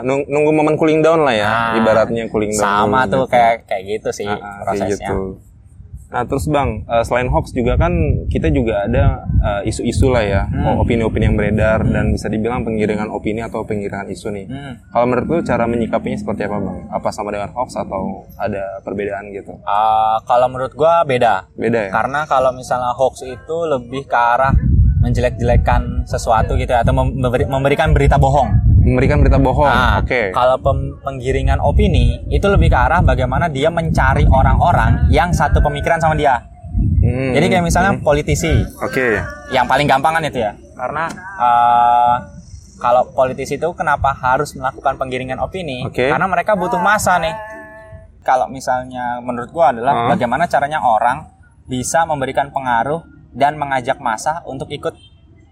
nung- 0.00 0.24
nunggu 0.24 0.50
momen 0.52 0.74
cooling 0.74 0.98
down 0.98 1.20
lah 1.20 1.30
ya, 1.32 1.46
Nah, 1.46 1.70
ibaratnya 1.76 2.26
cooling 2.26 2.50
down. 2.50 2.62
sama 2.84 3.06
tuh 3.06 3.22
gitu. 3.22 3.32
kayak 3.32 3.54
kayak 3.64 3.82
gitu 3.88 4.10
sih 4.12 4.26
ah, 4.26 4.34
kayak 4.34 4.62
prosesnya. 4.64 5.08
gitu. 5.08 5.18
Nah 6.10 6.26
terus 6.26 6.44
bang, 6.44 6.82
eh, 6.84 7.02
selain 7.02 7.26
hoax 7.26 7.50
juga 7.50 7.74
kan 7.74 7.94
kita 8.26 8.50
juga 8.50 8.84
ada 8.84 9.22
eh, 9.40 9.62
isu-isu 9.64 10.10
lah 10.10 10.20
ya, 10.20 10.42
Hmm. 10.44 10.76
opini-opini 10.76 11.24
yang 11.24 11.34
beredar 11.34 11.80
dan 11.82 12.10
bisa 12.10 12.26
dibilang 12.26 12.60
penggiringan 12.60 13.08
opini 13.08 13.40
atau 13.40 13.62
penggiringan 13.62 14.04
isu 14.06 14.28
nih. 14.28 14.44
Hmm. 14.44 14.74
Kalau 14.90 15.06
menurut 15.06 15.26
lu 15.26 15.38
cara 15.40 15.64
menyikapinya 15.64 16.18
seperti 16.18 16.44
apa 16.44 16.58
bang? 16.58 16.78
Apa 16.90 17.08
sama 17.08 17.30
dengan 17.30 17.48
hoax 17.50 17.72
atau 17.74 18.26
ada 18.36 18.60
perbedaan 18.80 19.30
gitu? 19.30 19.56
Ah, 19.62 20.20
kalau 20.22 20.46
menurut 20.46 20.74
gua 20.74 21.02
beda. 21.02 21.48
Beda 21.54 21.88
ya? 21.88 21.90
Karena 21.90 22.26
kalau 22.26 22.52
misalnya 22.52 22.92
hoax 22.92 23.22
itu 23.22 23.56
lebih 23.64 24.04
ke 24.04 24.18
arah 24.18 24.52
menjelek-jelekan 25.00 26.04
sesuatu 26.04 26.54
gitu 26.54 26.68
ya, 26.68 26.84
atau 26.84 26.92
mem- 26.92 27.16
memberi- 27.16 27.48
memberikan 27.48 27.90
berita 27.90 28.14
bohong. 28.14 28.69
Memberikan 28.80 29.20
berita 29.20 29.36
bohong. 29.36 29.68
Nah, 29.68 30.00
Oke. 30.00 30.32
kalau 30.32 30.56
pem- 30.56 30.96
penggiringan 31.04 31.60
opini 31.60 32.24
itu 32.32 32.48
lebih 32.48 32.72
ke 32.72 32.78
arah 32.80 33.04
bagaimana 33.04 33.52
dia 33.52 33.68
mencari 33.68 34.24
orang-orang 34.24 35.12
yang 35.12 35.36
satu 35.36 35.60
pemikiran 35.60 36.00
sama 36.00 36.16
dia. 36.16 36.48
Hmm, 37.00 37.36
Jadi 37.36 37.46
kayak 37.52 37.64
misalnya 37.64 37.92
hmm. 37.96 38.04
politisi, 38.04 38.64
Oke. 38.80 39.20
yang 39.52 39.68
paling 39.68 39.84
gampang 39.84 40.16
kan 40.16 40.24
itu 40.24 40.40
ya. 40.40 40.56
Karena 40.72 41.12
eh, 41.12 42.14
kalau 42.80 43.12
politisi 43.12 43.60
itu 43.60 43.68
kenapa 43.76 44.16
harus 44.16 44.56
melakukan 44.56 44.96
penggiringan 44.96 45.36
opini? 45.36 45.84
Oke. 45.84 46.08
Karena 46.08 46.24
mereka 46.24 46.56
butuh 46.56 46.80
masa 46.80 47.20
nih. 47.20 47.36
Kalau 48.24 48.48
misalnya 48.48 49.20
menurut 49.20 49.52
gua 49.52 49.76
adalah 49.76 49.92
Hmm. 49.92 50.08
bagaimana 50.16 50.48
caranya 50.48 50.80
orang 50.80 51.28
bisa 51.68 52.08
memberikan 52.08 52.48
pengaruh 52.48 53.04
dan 53.36 53.60
mengajak 53.60 54.00
masa 54.00 54.40
untuk 54.48 54.72
ikut 54.72 54.96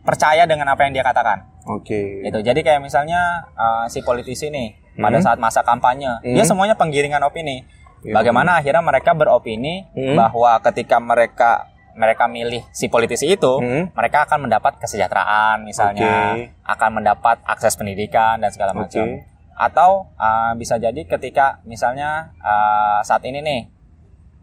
percaya 0.01 0.49
dengan 0.49 0.73
apa 0.73 0.89
yang 0.89 0.97
dia 0.97 1.05
katakan. 1.05 1.58
Oke. 1.69 2.25
Gitu. 2.25 2.39
Jadi 2.41 2.61
kayak 2.65 2.81
misalnya 2.81 3.45
eh, 3.53 3.85
si 3.93 4.01
politisi 4.01 4.49
nih 4.49 4.75
pada 4.99 5.21
Hmm. 5.21 5.25
saat 5.25 5.39
masa 5.39 5.61
kampanye, 5.63 6.11
Hmm. 6.25 6.35
dia 6.35 6.43
semuanya 6.43 6.75
penggiringan 6.75 7.23
opini. 7.23 7.63
Iya. 8.03 8.15
Bagaimana 8.15 8.59
akhirnya 8.59 8.83
mereka 8.83 9.15
beropini 9.15 9.87
Hmm. 9.93 10.17
bahwa 10.17 10.59
ketika 10.65 10.97
mereka 10.99 11.51
mereka 11.99 12.31
milih 12.31 12.63
si 12.71 12.87
politisi 12.87 13.27
itu, 13.27 13.59
Hmm. 13.59 13.91
mereka 13.91 14.23
akan 14.23 14.47
mendapat 14.47 14.79
kesejahteraan 14.79 15.67
misalnya, 15.67 16.39
Oke. 16.39 16.55
akan 16.63 16.91
mendapat 17.03 17.43
akses 17.43 17.75
pendidikan 17.75 18.39
dan 18.39 18.55
segala 18.55 18.71
macam. 18.71 19.03
Oke. 19.03 19.27
Atau 19.59 20.07
uh, 20.15 20.55
bisa 20.55 20.79
jadi 20.79 21.03
ketika 21.03 21.59
misalnya 21.67 22.31
uh, 22.39 23.03
saat 23.03 23.27
ini 23.27 23.43
nih 23.43 23.61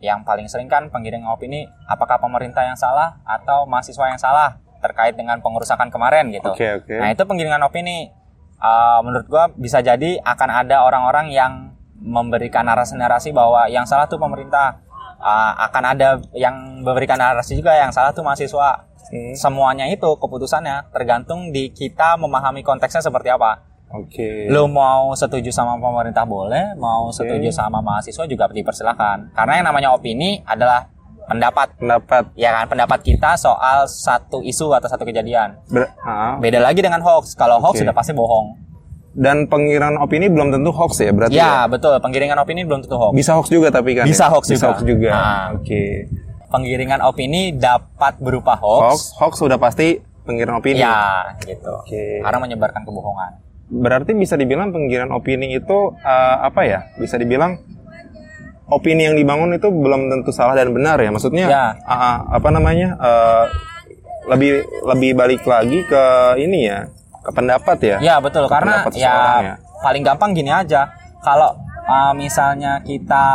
yang 0.04 0.28
paling 0.28 0.52
sering 0.52 0.68
kan 0.68 0.92
penggiringan 0.92 1.32
opini 1.32 1.64
apakah 1.88 2.20
pemerintah 2.20 2.68
yang 2.68 2.76
salah 2.76 3.24
atau 3.24 3.64
mahasiswa 3.64 4.12
yang 4.12 4.20
salah 4.20 4.60
terkait 4.86 5.18
dengan 5.18 5.42
pengerusakan 5.42 5.90
kemarin 5.90 6.30
gitu. 6.30 6.54
Oke 6.54 6.86
oke. 6.86 6.96
Nah, 6.96 7.10
itu 7.10 7.24
penggiringan 7.26 7.62
opini 7.66 8.14
uh, 8.62 9.02
menurut 9.02 9.26
gua 9.26 9.50
bisa 9.58 9.82
jadi 9.82 10.22
akan 10.22 10.50
ada 10.66 10.86
orang-orang 10.86 11.34
yang 11.34 11.74
memberikan 11.98 12.68
narasi-narasi 12.70 13.34
bahwa 13.34 13.66
yang 13.68 13.90
salah 13.90 14.06
tuh 14.06 14.22
pemerintah. 14.22 14.86
Uh, 15.16 15.54
akan 15.72 15.96
ada 15.96 16.22
yang 16.38 16.84
memberikan 16.86 17.18
narasi 17.18 17.58
juga 17.58 17.74
yang 17.74 17.90
salah 17.90 18.12
tuh 18.14 18.22
mahasiswa 18.22 18.84
Hmm. 19.06 19.38
semuanya 19.38 19.86
itu 19.86 20.18
keputusannya 20.18 20.90
tergantung 20.90 21.54
di 21.54 21.70
kita 21.70 22.18
memahami 22.18 22.66
konteksnya 22.66 23.06
seperti 23.06 23.30
apa. 23.30 23.62
Oke. 23.94 24.50
Lo 24.50 24.66
mau 24.66 25.14
setuju 25.14 25.54
sama 25.54 25.78
pemerintah 25.78 26.26
boleh, 26.26 26.74
mau 26.76 27.14
setuju 27.14 27.54
sama 27.54 27.86
mahasiswa 27.86 28.26
juga 28.26 28.50
dipersilahkan. 28.50 29.32
Karena 29.38 29.62
yang 29.62 29.66
namanya 29.70 29.94
opini 29.94 30.42
adalah 30.42 30.90
pendapat, 31.26 31.68
Pendapat. 31.76 32.24
ya 32.34 32.54
kan 32.54 32.66
pendapat 32.66 33.00
kita 33.02 33.36
soal 33.36 33.86
satu 33.86 34.40
isu 34.40 34.72
atau 34.72 34.86
satu 34.86 35.04
kejadian. 35.04 35.58
Ber- 35.68 35.92
ah. 36.00 36.38
Beda 36.38 36.58
lagi 36.58 36.80
dengan 36.80 37.02
hoax. 37.02 37.34
Kalau 37.34 37.58
hoax 37.58 37.76
Oke. 37.76 37.82
sudah 37.82 37.92
pasti 37.92 38.12
bohong. 38.12 38.62
Dan 39.12 39.48
pengiriman 39.48 39.96
opini 39.98 40.28
belum 40.28 40.52
tentu 40.52 40.70
hoax 40.70 41.00
ya 41.00 41.10
berarti 41.10 41.34
Ya, 41.34 41.64
betul. 41.66 41.96
Penggiringan 41.98 42.36
opini 42.36 42.64
belum 42.64 42.84
tentu 42.84 42.96
hoax. 42.96 43.14
Bisa 43.14 43.32
hoax 43.34 43.48
juga 43.48 43.72
tapi 43.72 43.96
kan 43.96 44.04
Bisa 44.04 44.28
ya? 44.28 44.30
hoax 44.30 44.44
Bisa 44.46 44.56
juga. 44.58 44.68
hoax 44.70 44.80
juga. 44.84 45.10
Nah. 45.12 45.46
Oke. 45.56 45.84
Penggiringan 46.46 47.00
opini 47.02 47.42
dapat 47.52 48.20
berupa 48.20 48.56
hoax. 48.56 48.84
Hoax, 48.84 49.00
hoax 49.18 49.34
sudah 49.40 49.56
pasti 49.56 50.00
pengiriman 50.24 50.60
opini. 50.60 50.80
Ya, 50.80 51.32
gitu. 51.42 51.72
Oke. 51.80 52.20
Karena 52.20 52.40
menyebarkan 52.40 52.84
kebohongan. 52.84 53.32
Berarti 53.66 54.14
bisa 54.14 54.36
dibilang 54.36 54.70
penggiringan 54.70 55.10
opini 55.10 55.50
itu 55.50 55.78
eh, 55.98 56.36
apa 56.38 56.62
ya? 56.64 56.86
Bisa 56.96 57.16
dibilang 57.16 57.58
opini 58.68 59.06
yang 59.06 59.14
dibangun 59.14 59.54
itu 59.54 59.68
belum 59.68 60.10
tentu 60.10 60.30
salah 60.30 60.54
dan 60.54 60.70
benar 60.70 60.98
ya. 60.98 61.10
Maksudnya 61.10 61.46
Ya. 61.46 61.66
ah, 61.84 62.26
apa 62.30 62.50
namanya? 62.50 62.98
eh, 62.98 63.46
lebih 64.26 64.52
lebih 64.84 65.12
balik 65.14 65.46
lagi 65.46 65.86
ke 65.86 66.04
ini 66.36 66.66
ya, 66.66 66.90
ke 67.22 67.30
pendapat 67.30 67.78
ya. 67.80 67.98
Ya 68.00 68.16
betul 68.18 68.50
karena 68.50 68.82
pendapat 68.82 68.94
ya, 68.98 69.14
ya. 69.40 69.54
paling 69.80 70.02
gampang 70.02 70.34
gini 70.34 70.50
aja 70.50 70.90
kalau 71.22 71.54
uh, 71.86 72.10
misalnya 72.12 72.82
kita 72.82 73.26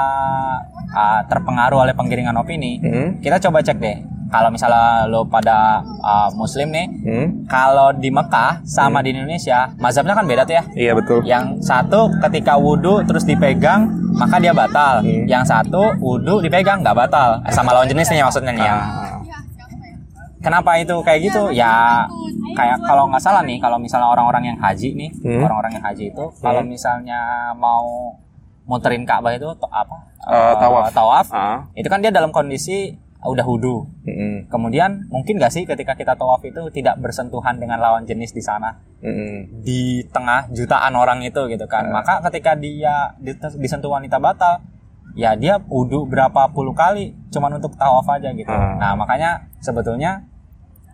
uh, 0.91 1.21
terpengaruh 1.27 1.87
oleh 1.87 1.95
penggiringan 1.95 2.35
opini, 2.35 2.83
Hmm. 2.83 3.19
kita 3.19 3.39
coba 3.39 3.63
cek 3.63 3.79
deh. 3.79 3.99
Kalau 4.31 4.47
misalnya 4.49 5.05
lo 5.05 5.27
pada 5.27 5.83
uh, 5.83 6.31
muslim 6.33 6.71
nih, 6.71 6.87
Hmm. 7.03 7.27
kalau 7.45 7.91
di 7.93 8.09
Mekah 8.09 8.63
sama 8.63 9.03
di 9.03 9.11
Indonesia, 9.11 9.75
mazhabnya 9.77 10.15
kan 10.15 10.23
beda 10.23 10.43
tuh 10.45 10.55
ya. 10.55 10.63
Iya 10.73 10.93
betul. 10.95 11.19
Yang 11.25 11.59
satu 11.61 12.07
ketika 12.21 12.55
wudhu 12.55 13.03
terus 13.03 13.23
dipegang, 13.23 13.91
maka 14.15 14.39
dia 14.39 14.51
batal. 14.53 15.03
Hmm. 15.03 15.27
Yang 15.27 15.45
satu 15.47 15.99
wudhu 15.99 16.39
dipegang 16.41 16.81
nggak 16.81 16.95
batal. 16.97 17.43
Eh, 17.43 17.51
sama 17.51 17.75
lawan 17.75 17.87
jenisnya 17.87 18.23
maksudnya 18.23 18.55
nih 18.55 18.63
ya. 18.63 18.75
Ah. 18.75 19.19
Kenapa 20.41 20.73
itu 20.75 20.97
kayak 21.05 21.21
gitu? 21.21 21.43
Ya 21.53 22.07
kayak 22.55 22.81
kalau 22.81 23.05
nggak 23.07 23.21
salah 23.21 23.43
nih, 23.43 23.59
kalau 23.59 23.77
misalnya 23.77 24.09
orang-orang 24.09 24.47
yang 24.47 24.59
haji 24.59 24.95
nih, 24.95 25.11
Hmm. 25.21 25.45
orang-orang 25.45 25.73
yang 25.75 25.85
haji 25.85 26.05
itu, 26.09 26.25
kalau 26.41 26.63
misalnya 26.63 27.19
mau 27.53 28.15
muterin 28.65 29.05
Ka'bah 29.05 29.35
itu 29.35 29.45
apa? 29.67 29.97
Eh, 30.23 30.33
Eh, 30.33 30.55
tawaf. 30.57 30.85
tawaf, 30.91 31.27
Ah. 31.31 31.67
itu 31.75 31.85
kan 31.87 31.99
dia 31.99 32.09
dalam 32.09 32.31
kondisi 32.31 32.95
udah 33.21 33.45
wudhu. 33.45 33.85
Mm-mm. 34.09 34.49
Kemudian 34.49 35.05
mungkin 35.13 35.37
nggak 35.37 35.53
sih 35.53 35.69
ketika 35.69 35.93
kita 35.93 36.17
tawaf 36.17 36.41
itu 36.41 36.73
tidak 36.73 36.97
bersentuhan 37.05 37.61
dengan 37.61 37.77
lawan 37.77 38.09
jenis 38.09 38.33
di 38.33 38.41
sana? 38.41 38.81
Mm-mm. 39.01 39.65
di 39.65 40.05
tengah 40.13 40.53
jutaan 40.53 40.93
orang 40.97 41.25
itu 41.25 41.49
gitu 41.49 41.65
kan. 41.69 41.89
Ya. 41.89 41.93
Maka 41.93 42.21
ketika 42.29 42.57
dia 42.57 43.17
di- 43.21 43.37
disentuh 43.61 43.93
wanita 43.93 44.21
batal, 44.21 44.65
ya 45.17 45.37
dia 45.37 45.61
wudhu 45.61 46.09
berapa 46.09 46.49
puluh 46.53 46.73
kali 46.73 47.17
cuman 47.33 47.61
untuk 47.61 47.77
tawaf 47.77 48.09
aja 48.09 48.33
gitu. 48.33 48.53
Ah. 48.53 48.77
Nah 48.77 48.93
makanya 48.97 49.53
sebetulnya 49.61 50.25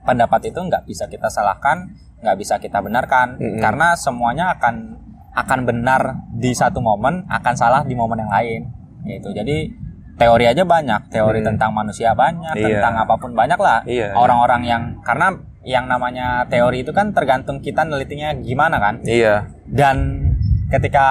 pendapat 0.07 0.51
itu 0.51 0.59
nggak 0.59 0.87
bisa 0.87 1.11
kita 1.11 1.31
salahkan, 1.31 1.95
nggak 2.23 2.37
bisa 2.39 2.59
kita 2.59 2.79
benarkan 2.83 3.39
Mm-mm. 3.39 3.63
karena 3.63 3.95
semuanya 3.95 4.55
akan 4.55 5.03
akan 5.37 5.61
benar 5.69 6.27
di 6.33 6.55
satu 6.57 6.81
momen, 6.83 7.29
akan 7.29 7.55
salah 7.55 7.83
di 7.87 7.95
momen 7.95 8.23
yang 8.25 8.33
lain. 8.33 8.61
Gitu. 9.07 9.31
Jadi 9.31 9.71
teori 10.17 10.45
aja 10.45 10.65
banyak, 10.65 11.01
teori 11.09 11.41
Hmm. 11.41 11.49
tentang 11.53 11.71
manusia 11.71 12.13
banyak, 12.13 12.53
Iya. 12.53 12.81
tentang 12.81 12.95
apa 12.99 13.15
pun 13.17 13.33
banyak 13.33 13.57
lah. 13.57 13.85
Iya, 13.85 14.13
Orang-orang 14.13 14.63
yang 14.63 14.83
karena 15.01 15.37
yang 15.63 15.85
namanya 15.85 16.47
teori 16.47 16.81
itu 16.81 16.91
kan 16.91 17.11
tergantung 17.11 17.59
kita 17.59 17.83
nelitinya 17.83 18.31
gimana 18.33 18.79
kan 18.79 19.03
Iya. 19.03 19.51
dan 19.67 20.23
ketika 20.69 21.07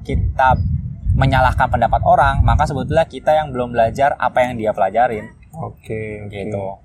kita 0.00 0.54
menyalahkan 1.12 1.66
pendapat 1.66 1.98
orang 2.02 2.38
maka 2.40 2.64
sebetulnya 2.64 3.02
kita 3.04 3.34
yang 3.34 3.50
belum 3.50 3.72
belajar 3.72 4.14
apa 4.14 4.42
yang 4.42 4.54
dia 4.54 4.70
pelajarin 4.70 5.26
Oke. 5.52 6.22
oke. 6.22 6.30
gitu 6.30 6.78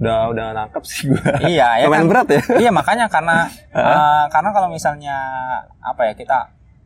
Udah 0.00 0.32
udah 0.32 0.46
nangkep 0.54 0.80
sih 0.82 1.12
gua. 1.12 1.20
iya 1.44 1.76
ya 1.76 1.86
kan 1.86 2.08
berat 2.08 2.24
ya. 2.26 2.40
iya 2.56 2.70
makanya 2.70 3.04
karena 3.04 3.44
eh, 3.76 4.24
karena 4.28 4.48
kalau 4.48 4.72
misalnya 4.72 5.16
apa 5.78 6.08
ya 6.08 6.16
kita 6.16 6.38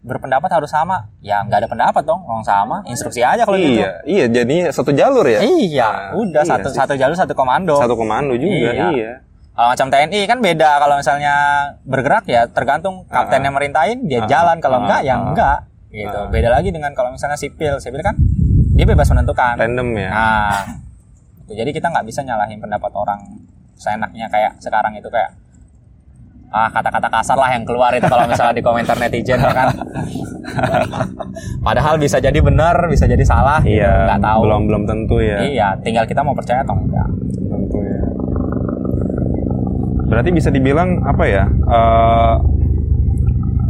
berpendapat 0.05 0.47
harus 0.47 0.69
sama 0.69 1.09
ya 1.19 1.41
nggak 1.41 1.59
ada 1.59 1.67
pendapat 1.67 2.05
dong 2.05 2.21
orang 2.23 2.45
sama 2.45 2.85
instruksi 2.85 3.21
aja 3.21 3.43
kalau 3.43 3.57
gitu 3.57 3.81
Iya, 3.81 3.91
iya 4.05 4.25
jadinya 4.29 4.69
satu 4.69 4.93
jalur 4.93 5.25
ya. 5.25 5.41
iya 5.41 5.89
Nah, 6.13 6.21
udah 6.21 6.43
iya 6.43 6.51
satu 6.51 6.69
sih. 6.69 6.77
satu 6.77 6.93
jalur 6.95 7.17
satu 7.17 7.33
komando 7.33 7.73
Satu 7.75 7.95
komando 7.95 8.37
juga, 8.37 8.71
Iya. 8.71 8.85
iya. 8.93 9.13
kalau 9.51 9.69
macam 9.71 9.87
TNI 9.89 10.21
kan 10.25 10.39
beda 10.39 10.71
kalau 10.77 10.95
misalnya 10.95 11.35
bergerak 11.83 12.25
ya 12.27 12.45
tergantung 12.47 13.07
kaptennya 13.07 13.49
merintahin 13.49 14.05
dia 14.05 14.21
Ah, 14.21 14.29
jalan 14.29 14.57
kalau 14.59 14.77
ah, 14.77 14.83
enggak 14.83 15.01
ya 15.03 15.15
ah. 15.15 15.19
enggak 15.25 15.59
gitu 15.91 16.19
Ah. 16.19 16.29
beda 16.29 16.49
lagi 16.51 16.69
dengan 16.69 16.93
kalau 16.93 17.09
misalnya 17.09 17.35
sipil 17.35 17.79
sipil 17.79 17.99
kan 17.99 18.19
dia 18.75 18.85
bebas 18.85 19.09
menentukan 19.09 19.55
Random 19.57 19.89
ya. 19.95 20.11
nah 20.11 20.61
jadi 21.47 21.71
kita 21.71 21.87
nggak 21.87 22.05
bisa 22.05 22.21
nyalahin 22.21 22.59
pendapat 22.59 22.91
orang 22.91 23.21
seenaknya 23.75 24.27
kayak 24.27 24.59
sekarang 24.59 24.93
itu 24.93 25.07
kayak 25.07 25.33
ah 26.55 26.71
kata-kata 26.71 27.11
kasar 27.11 27.35
lah 27.35 27.51
yang 27.51 27.67
keluar 27.67 27.91
itu 27.91 28.07
kalau 28.07 28.31
misalnya 28.31 28.55
di 28.55 28.63
komentar 28.63 28.95
netizen 28.95 29.43
ya 29.43 29.51
kan 29.51 29.75
padahal 31.67 31.99
bisa 31.99 32.23
jadi 32.23 32.39
benar 32.39 32.87
bisa 32.87 33.11
jadi 33.11 33.27
salah 33.27 33.59
gitu. 33.67 33.83
Iya, 33.83 34.07
nggak 34.07 34.23
tahu 34.23 34.41
belum 34.47 34.63
belum 34.71 34.83
tentu 34.87 35.19
ya. 35.19 35.39
iya 35.43 35.69
tinggal 35.83 36.07
kita 36.07 36.23
mau 36.23 36.31
percaya 36.31 36.63
atau 36.63 36.79
enggak 36.79 37.09
Tentu 37.35 37.79
ya. 37.83 38.01
Berarti 40.05 40.31
bisa 40.31 40.49
dibilang 40.55 41.03
apa 41.03 41.25
ya? 41.27 41.45
eh, 41.51 42.35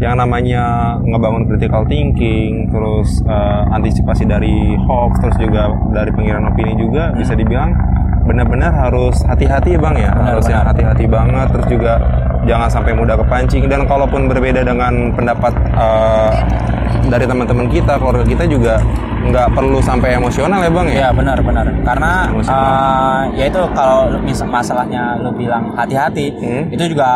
yang 0.04 0.20
namanya 0.20 0.64
ngebangun 1.00 1.48
critical 1.48 1.80
thinking, 1.88 2.68
terus 2.68 3.24
eh, 3.24 3.62
antisipasi 3.72 4.28
dari 4.28 4.52
hoax, 4.78 5.16
terus 5.18 5.36
juga 5.40 5.62
dari 5.90 6.12
pengiriman 6.12 6.52
opini 6.52 6.76
juga 6.76 7.08
bisa 7.10 7.32
dibilang 7.32 7.72
benar-benar 8.22 8.72
harus 8.74 9.16
hati-hati 9.22 9.76
ya 9.76 9.80
bang 9.80 9.96
ya, 9.98 10.10
Benar, 10.12 10.28
harus 10.30 10.44
yang 10.46 10.60
benar. 10.60 10.70
hati-hati 10.72 11.04
banget, 11.06 11.46
terus 11.50 11.66
juga 11.70 11.92
jangan 12.44 12.68
sampai 12.70 12.92
mudah 12.92 13.16
kepancing 13.16 13.64
dan 13.64 13.84
kalaupun 13.84 14.28
berbeda 14.28 14.60
dengan 14.60 14.92
pendapat 15.12 15.52
eh, 15.72 16.32
dari 17.04 17.24
teman-teman 17.24 17.68
kita, 17.68 17.96
keluarga 17.96 18.24
kita 18.24 18.44
juga 18.44 18.74
nggak 19.24 19.48
perlu 19.52 19.80
sampai 19.80 20.16
emosional 20.16 20.60
ya 20.60 20.68
bang 20.68 20.86
ya. 20.86 20.96
Iya 21.00 21.08
benar 21.10 21.38
benar 21.40 21.64
karena 21.80 22.12
Emosional. 22.28 22.60
eh, 22.60 23.20
ya 23.40 23.44
itu 23.48 23.60
kalau 23.72 23.98
mis- 24.20 24.44
masalahnya 24.46 25.16
lu 25.16 25.32
bilang 25.32 25.72
hati-hati 25.72 26.28
Hmm. 26.34 26.64
itu 26.68 26.92
juga 26.92 27.08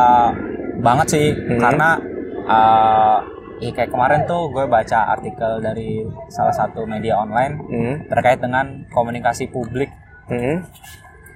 banget 0.81 1.07
sih 1.11 1.27
Hmm. 1.37 1.61
karena 1.61 2.01
eh 2.48 3.16
ya 3.58 3.70
kayak 3.72 3.90
kemarin 3.90 4.22
tuh 4.24 4.48
gue 4.48 4.64
baca 4.64 5.11
artikel 5.11 5.58
dari 5.58 6.00
salah 6.28 6.52
satu 6.52 6.82
media 6.84 7.16
online 7.16 7.54
Hmm. 7.61 7.94
terkait 8.06 8.38
dengan 8.38 8.64
komunikasi 8.88 9.46
publik 9.48 9.90
Hmm. 10.24 10.62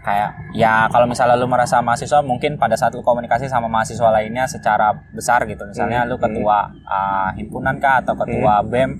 kayak 0.01 0.31
ya 0.53 0.87
kalau 0.87 1.05
misalnya 1.05 1.35
lu 1.35 1.46
merasa 1.46 1.79
mahasiswa 1.79 2.18
mungkin 2.20 2.55
pada 2.57 2.75
saat 2.75 2.90
lu 2.90 3.01
komunikasi 3.01 3.46
sama 3.46 3.66
mahasiswa 3.66 4.07
lainnya 4.09 4.46
secara 4.46 4.90
besar 5.11 5.42
gitu 5.44 5.62
misalnya 5.64 6.03
Hmm, 6.03 6.11
lu 6.11 6.16
ketua 6.16 6.59
uh, 6.85 7.31
himpunan 7.33 7.79
kah 7.79 7.98
atau 7.98 8.14
ketua 8.16 8.62
BEM 8.62 8.98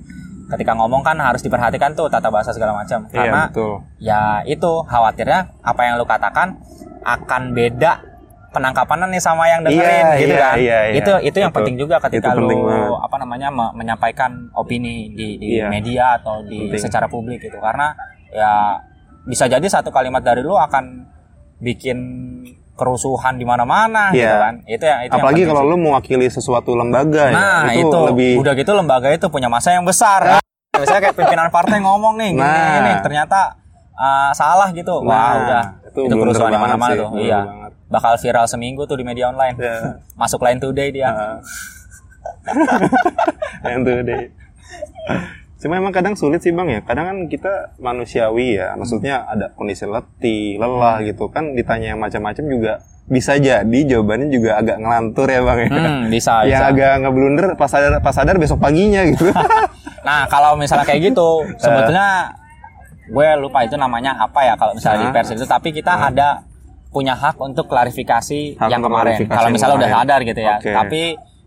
ketika 0.49 0.75
ngomong 0.75 1.01
kan 1.01 1.17
harus 1.17 1.41
diperhatikan 1.41 1.95
tuh 1.95 2.07
tata 2.07 2.29
bahasa 2.29 2.51
segala 2.51 2.75
macam 2.77 3.03
Iya 3.05 3.15
karena 3.17 3.43
betul. 3.49 3.75
ya 3.99 4.21
itu 4.45 4.71
khawatirnya 4.83 5.41
apa 5.61 5.81
yang 5.81 5.95
lu 5.95 6.05
katakan 6.05 6.59
akan 7.01 7.43
beda 7.53 8.12
penangkapannya 8.53 9.07
nih 9.09 9.19
sama 9.19 9.45
yang 9.47 9.61
dengerin 9.63 9.81
Iya, 10.05 10.13
gitu 10.15 10.29
iya, 10.29 10.41
kan 10.43 10.55
iya, 10.57 10.79
iya. 10.85 10.95
itu 10.95 11.13
itu 11.25 11.37
yang 11.39 11.49
Itu- 11.49 11.59
penting 11.59 11.77
juga 11.77 11.97
ketika 11.99 12.29
itu 12.29 12.39
penting 12.39 12.59
lu 12.59 12.69
banget. 12.69 13.01
apa 13.03 13.17
namanya 13.19 13.49
me- 13.49 13.75
menyampaikan 13.75 14.31
opini 14.53 15.09
di, 15.11 15.29
di 15.37 15.49
Iya. 15.57 15.67
media 15.67 16.05
atau 16.17 16.41
di 16.43 16.69
Penting. 16.69 16.83
secara 16.83 17.07
publik 17.07 17.41
gitu 17.41 17.57
karena 17.57 17.97
ya 18.29 18.77
bisa 19.25 19.47
jadi 19.47 19.65
satu 19.65 19.89
kalimat 19.89 20.21
dari 20.21 20.41
lu 20.41 20.53
akan 20.53 21.09
bikin 21.59 21.99
kerusuhan 22.73 23.37
di 23.37 23.45
mana-mana 23.45 24.11
gitu 24.11 24.23
Iya. 24.23 24.37
kan 24.39 24.55
itu 24.67 24.83
yang 24.83 25.01
itu 25.03 25.11
yang 25.11 25.19
Apalagi 25.19 25.35
penting 25.39 25.51
kalau 25.51 25.63
lu 25.65 25.77
mewakili 25.79 26.27
sesuatu 26.27 26.71
lembaga 26.73 27.25
nah 27.29 27.65
ya, 27.67 27.79
itu, 27.79 27.99
lebih 28.07 28.33
udah 28.39 28.53
gitu 28.53 28.73
lembaga 28.73 29.09
itu 29.09 29.27
punya 29.29 29.47
masa 29.47 29.73
yang 29.73 29.85
besar 29.85 30.41
misalnya 30.81 31.03
kayak 31.07 31.17
pimpinan 31.17 31.49
partai 31.49 31.79
ngomong 31.79 32.17
nih 32.17 32.31
gini, 32.33 32.41
Nah. 32.41 32.73
gini, 32.75 32.93
ternyata 33.01 33.41
uh, 33.95 34.33
salah 34.33 34.73
gitu 34.73 35.01
wah 35.01 35.07
Nah, 35.07 35.33
udah 35.39 35.63
itu 35.87 36.01
itu, 36.03 36.15
kerusuhan 36.17 36.51
di 36.51 36.59
mana-mana 36.59 36.93
tuh 36.93 37.09
iya 37.19 37.41
banget. 37.43 37.62
Bakal 37.93 38.17
viral 38.17 38.49
seminggu 38.49 38.89
tuh 38.89 38.97
di 38.97 39.05
media 39.05 39.29
online 39.29 39.55
Ya. 39.61 40.01
masuk 40.21 40.41
line 40.41 40.59
today 40.59 40.89
dia 40.89 41.13
yang 43.63 43.85
tuh 43.85 44.03
deh. 44.03 44.33
Cuma 45.63 45.79
emang 45.79 45.95
kadang 45.95 46.19
sulit 46.19 46.43
sih 46.43 46.51
bang 46.51 46.67
ya. 46.67 46.81
Kadang 46.83 47.07
kan 47.07 47.19
kita 47.31 47.79
manusiawi 47.79 48.59
ya. 48.59 48.75
Maksudnya 48.75 49.23
ada 49.23 49.55
kondisi 49.55 49.87
letih, 49.87 50.59
lelah 50.59 50.99
gitu 51.07 51.31
kan. 51.31 51.55
Ditanya 51.55 51.95
macam-macam 51.95 52.45
juga 52.51 52.73
bisa 53.07 53.39
jadi 53.39 53.79
jawabannya 53.87 54.31
juga 54.31 54.59
agak 54.59 54.79
ngelantur 54.79 55.27
ya 55.31 55.41
bang 55.43 55.59
ya. 55.59 55.69
hmm, 55.71 56.03
bisa 56.11 56.33
yang 56.47 56.51
bisa 56.51 56.67
agak 56.71 56.93
ngeblunder 57.03 57.47
pas 57.59 57.71
sadar 57.71 57.99
pas 58.03 58.15
sadar 58.15 58.35
besok 58.39 58.59
paginya 58.59 59.07
gitu. 59.07 59.31
Nah, 60.03 60.27
kalau 60.27 60.59
misalnya 60.59 60.83
kayak 60.83 61.15
gitu, 61.15 61.47
sebetulnya 61.63 62.35
gue 63.07 63.29
lupa 63.39 63.63
itu 63.63 63.79
namanya 63.79 64.19
apa 64.19 64.43
ya 64.43 64.59
kalau 64.59 64.75
misalnya 64.75 64.99
di 64.99 65.07
Hah? 65.07 65.15
pers 65.15 65.31
itu, 65.31 65.47
tapi 65.47 65.71
kita 65.71 65.95
ada 66.11 66.43
punya 66.93 67.13
hak 67.13 67.35
untuk 67.37 67.67
klarifikasi 67.67 68.55
Hak 68.55 68.69
yang 68.69 68.81
kemarin. 68.81 69.17
klarifikasi 69.17 69.33
Kalau 69.33 69.49
misalnya 69.49 69.77
udah 69.79 69.91
sadar 69.93 70.21
gitu 70.21 70.39
ya. 70.39 70.57
Oke. 70.57 70.71
Tapi 70.71 71.03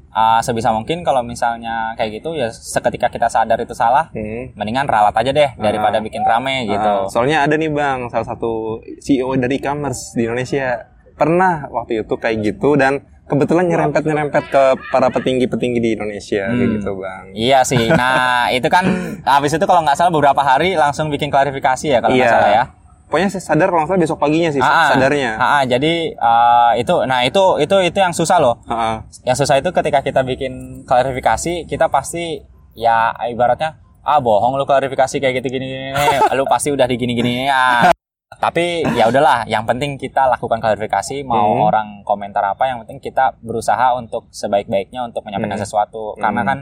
uh, 0.09 0.39
sebisa 0.41 0.69
mungkin 0.69 1.01
kalau 1.01 1.21
misalnya 1.21 1.93
kayak 1.93 2.17
gitu 2.17 2.33
ya 2.33 2.49
seketika 2.49 3.07
kita 3.07 3.27
sadar 3.27 3.57
itu 3.57 3.71
salah, 3.71 4.09
Hmm. 4.09 4.51
mendingan 4.53 4.85
ralat 4.85 5.13
aja 5.13 5.29
deh 5.29 5.49
daripada 5.55 5.99
bikin 5.99 6.21
rame 6.21 6.65
gitu. 6.65 6.81
Ah, 6.81 7.05
soalnya 7.05 7.43
ada 7.43 7.53
nih 7.53 7.69
bang, 7.69 8.09
salah 8.09 8.25
satu 8.25 8.51
CEO 8.97 9.31
dari 9.35 9.55
e-commerce 9.55 10.13
di 10.13 10.25
Indonesia 10.25 10.81
pernah 11.13 11.69
waktu 11.69 12.01
itu 12.01 12.13
kayak 12.13 12.43
gitu 12.43 12.75
dan 12.75 12.99
kebetulan 13.25 13.65
nyerempet 13.65 14.03
nyerempet 14.03 14.43
ke 14.45 14.63
para 14.91 15.09
petinggi-petinggi 15.09 15.79
di 15.79 15.89
Indonesia 15.93 16.45
kayak 16.45 16.57
Hmm. 16.61 16.73
gitu 16.75 16.91
bang. 16.95 17.23
Iya 17.33 17.59
sih. 17.61 17.85
Nah, 17.87 18.47
itu 18.57 18.67
kan 18.67 18.85
habis 19.23 19.49
itu 19.51 19.63
kalau 19.63 19.81
nggak 19.81 19.95
salah 19.95 20.09
beberapa 20.09 20.39
hari 20.39 20.73
langsung 20.73 21.07
bikin 21.07 21.29
klarifikasi 21.29 21.85
ya 21.87 21.99
kalau 21.99 22.13
nggak 22.13 22.21
Iya. 22.23 22.33
salah 22.33 22.51
ya. 22.51 22.63
Pokoknya 23.05 23.29
saya 23.29 23.43
sadar 23.45 23.67
kalau 23.67 23.79
nggak 23.79 23.89
salah 23.89 24.01
besok 24.01 24.17
paginya 24.17 24.49
sih 24.49 24.57
Ah, 24.57 24.67
ah. 24.67 24.87
sadarnya. 24.89 25.31
Ah, 25.35 25.45
ah, 25.51 25.63
jadi 25.63 25.93
uh, 26.13 26.71
itu 26.75 26.95
nah 27.05 27.21
itu 27.21 27.43
itu 27.57 27.75
itu 27.83 27.97
yang 27.97 28.11
susah 28.11 28.37
loh. 28.37 28.55
Ah. 28.65 29.05
yang 29.21 29.33
susah 29.33 29.55
itu 29.55 29.69
ketika 29.71 30.01
kita 30.01 30.21
bikin 30.21 30.53
klarifikasi 30.83 31.65
kita 31.65 31.85
pasti 31.87 32.41
ya 32.73 32.95
ibaratnya 33.25 33.77
ah 34.01 34.19
bohong 34.19 34.53
lu 34.53 34.63
klarifikasi 34.63 35.15
kayak 35.15 35.39
gitu 35.39 35.49
gini 35.51 35.65
gini 35.65 35.89
lu 36.31 36.45
pasti 36.45 36.69
udah 36.69 36.83
di 36.83 36.93
gini 36.93 37.13
gini 37.13 37.33
ya 37.45 37.89
tapi 38.35 38.83
ya 38.91 39.07
udahlah 39.07 39.45
yang 39.45 39.63
penting 39.63 39.95
kita 39.95 40.27
lakukan 40.27 40.59
klarifikasi 40.59 41.23
mau 41.23 41.55
Hmm. 41.55 41.61
orang 41.63 41.87
komentar 42.03 42.43
apa 42.43 42.67
yang 42.67 42.81
penting 42.81 42.99
kita 42.99 43.33
berusaha 43.39 43.93
untuk 43.93 44.27
sebaik-baiknya 44.29 45.01
untuk 45.03 45.23
menyampaikan 45.23 45.55
Hmm. 45.55 45.63
sesuatu 45.63 46.13
karena 46.15 46.41
Hmm. 46.41 46.49
kan 46.51 46.59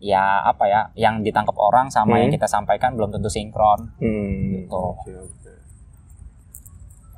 ya 0.00 0.22
apa 0.42 0.64
ya 0.64 0.80
yang 0.96 1.20
ditangkap 1.20 1.54
orang 1.54 1.90
sama 1.90 2.16
Hmm. 2.16 2.22
yang 2.24 2.30
kita 2.32 2.46
sampaikan 2.46 2.94
belum 2.94 3.10
tentu 3.12 3.28
sinkron 3.28 3.94
Hmm. 3.96 4.54
Gitu. 4.56 4.72
Oke, 4.72 5.12
oke. 5.12 5.37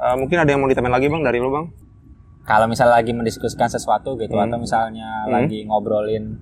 Eh, 0.01 0.17
mungkin 0.17 0.37
ada 0.37 0.49
yang 0.49 0.59
mau 0.59 0.67
ditambahin 0.67 0.95
lagi 0.95 1.07
bang 1.07 1.23
dari 1.23 1.39
lo 1.39 1.51
bang? 1.51 1.67
kalau 2.41 2.67
misalnya 2.67 2.99
lagi 2.99 3.13
mendiskusikan 3.13 3.69
sesuatu 3.69 4.17
gitu 4.17 4.33
Hmm. 4.33 4.49
atau 4.49 4.59
misalnya 4.59 5.07
Hmm. 5.23 5.31
lagi 5.31 5.63
ngobrolin 5.63 6.41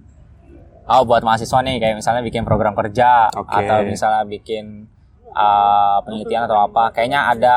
oh 0.87 1.03
buat 1.05 1.21
mahasiswa 1.21 1.59
nih 1.61 1.77
kayak 1.77 2.01
misalnya 2.01 2.23
bikin 2.23 2.47
program 2.47 2.73
kerja 2.73 3.29
Oke. 3.29 3.51
atau 3.53 3.83
misalnya 3.85 4.25
bikin 4.25 4.89
uh, 5.29 6.01
penelitian 6.01 6.47
atau 6.49 6.65
apa 6.65 6.95
kayaknya 6.95 7.29
ada 7.29 7.55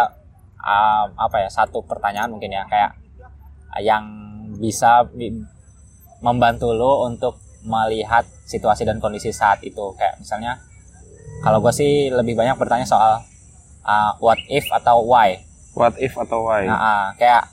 uh, 0.57 1.05
apa 1.15 1.37
ya 1.37 1.49
satu 1.49 1.79
pertanyaan 1.81 2.27
mungkin 2.27 2.51
ya 2.51 2.65
kayak 2.65 2.91
yang 3.79 4.03
bisa 4.57 5.05
bi- 5.07 5.47
membantu 6.19 6.73
lo 6.73 7.05
untuk 7.05 7.39
melihat 7.61 8.25
situasi 8.43 8.83
dan 8.83 8.99
kondisi 8.99 9.29
saat 9.31 9.61
itu 9.61 9.95
kayak 9.95 10.17
misalnya 10.17 10.59
kalau 11.39 11.61
gue 11.61 11.71
sih 11.71 12.09
lebih 12.09 12.35
banyak 12.35 12.57
bertanya 12.57 12.83
soal 12.83 13.21
uh, 13.85 14.11
what 14.17 14.41
if 14.49 14.65
atau 14.73 15.05
why 15.05 15.39
What 15.71 15.95
if 15.99 16.13
atau 16.19 16.47
why? 16.51 16.67
Nah, 16.67 16.75
ah, 16.75 17.05
kayak 17.15 17.47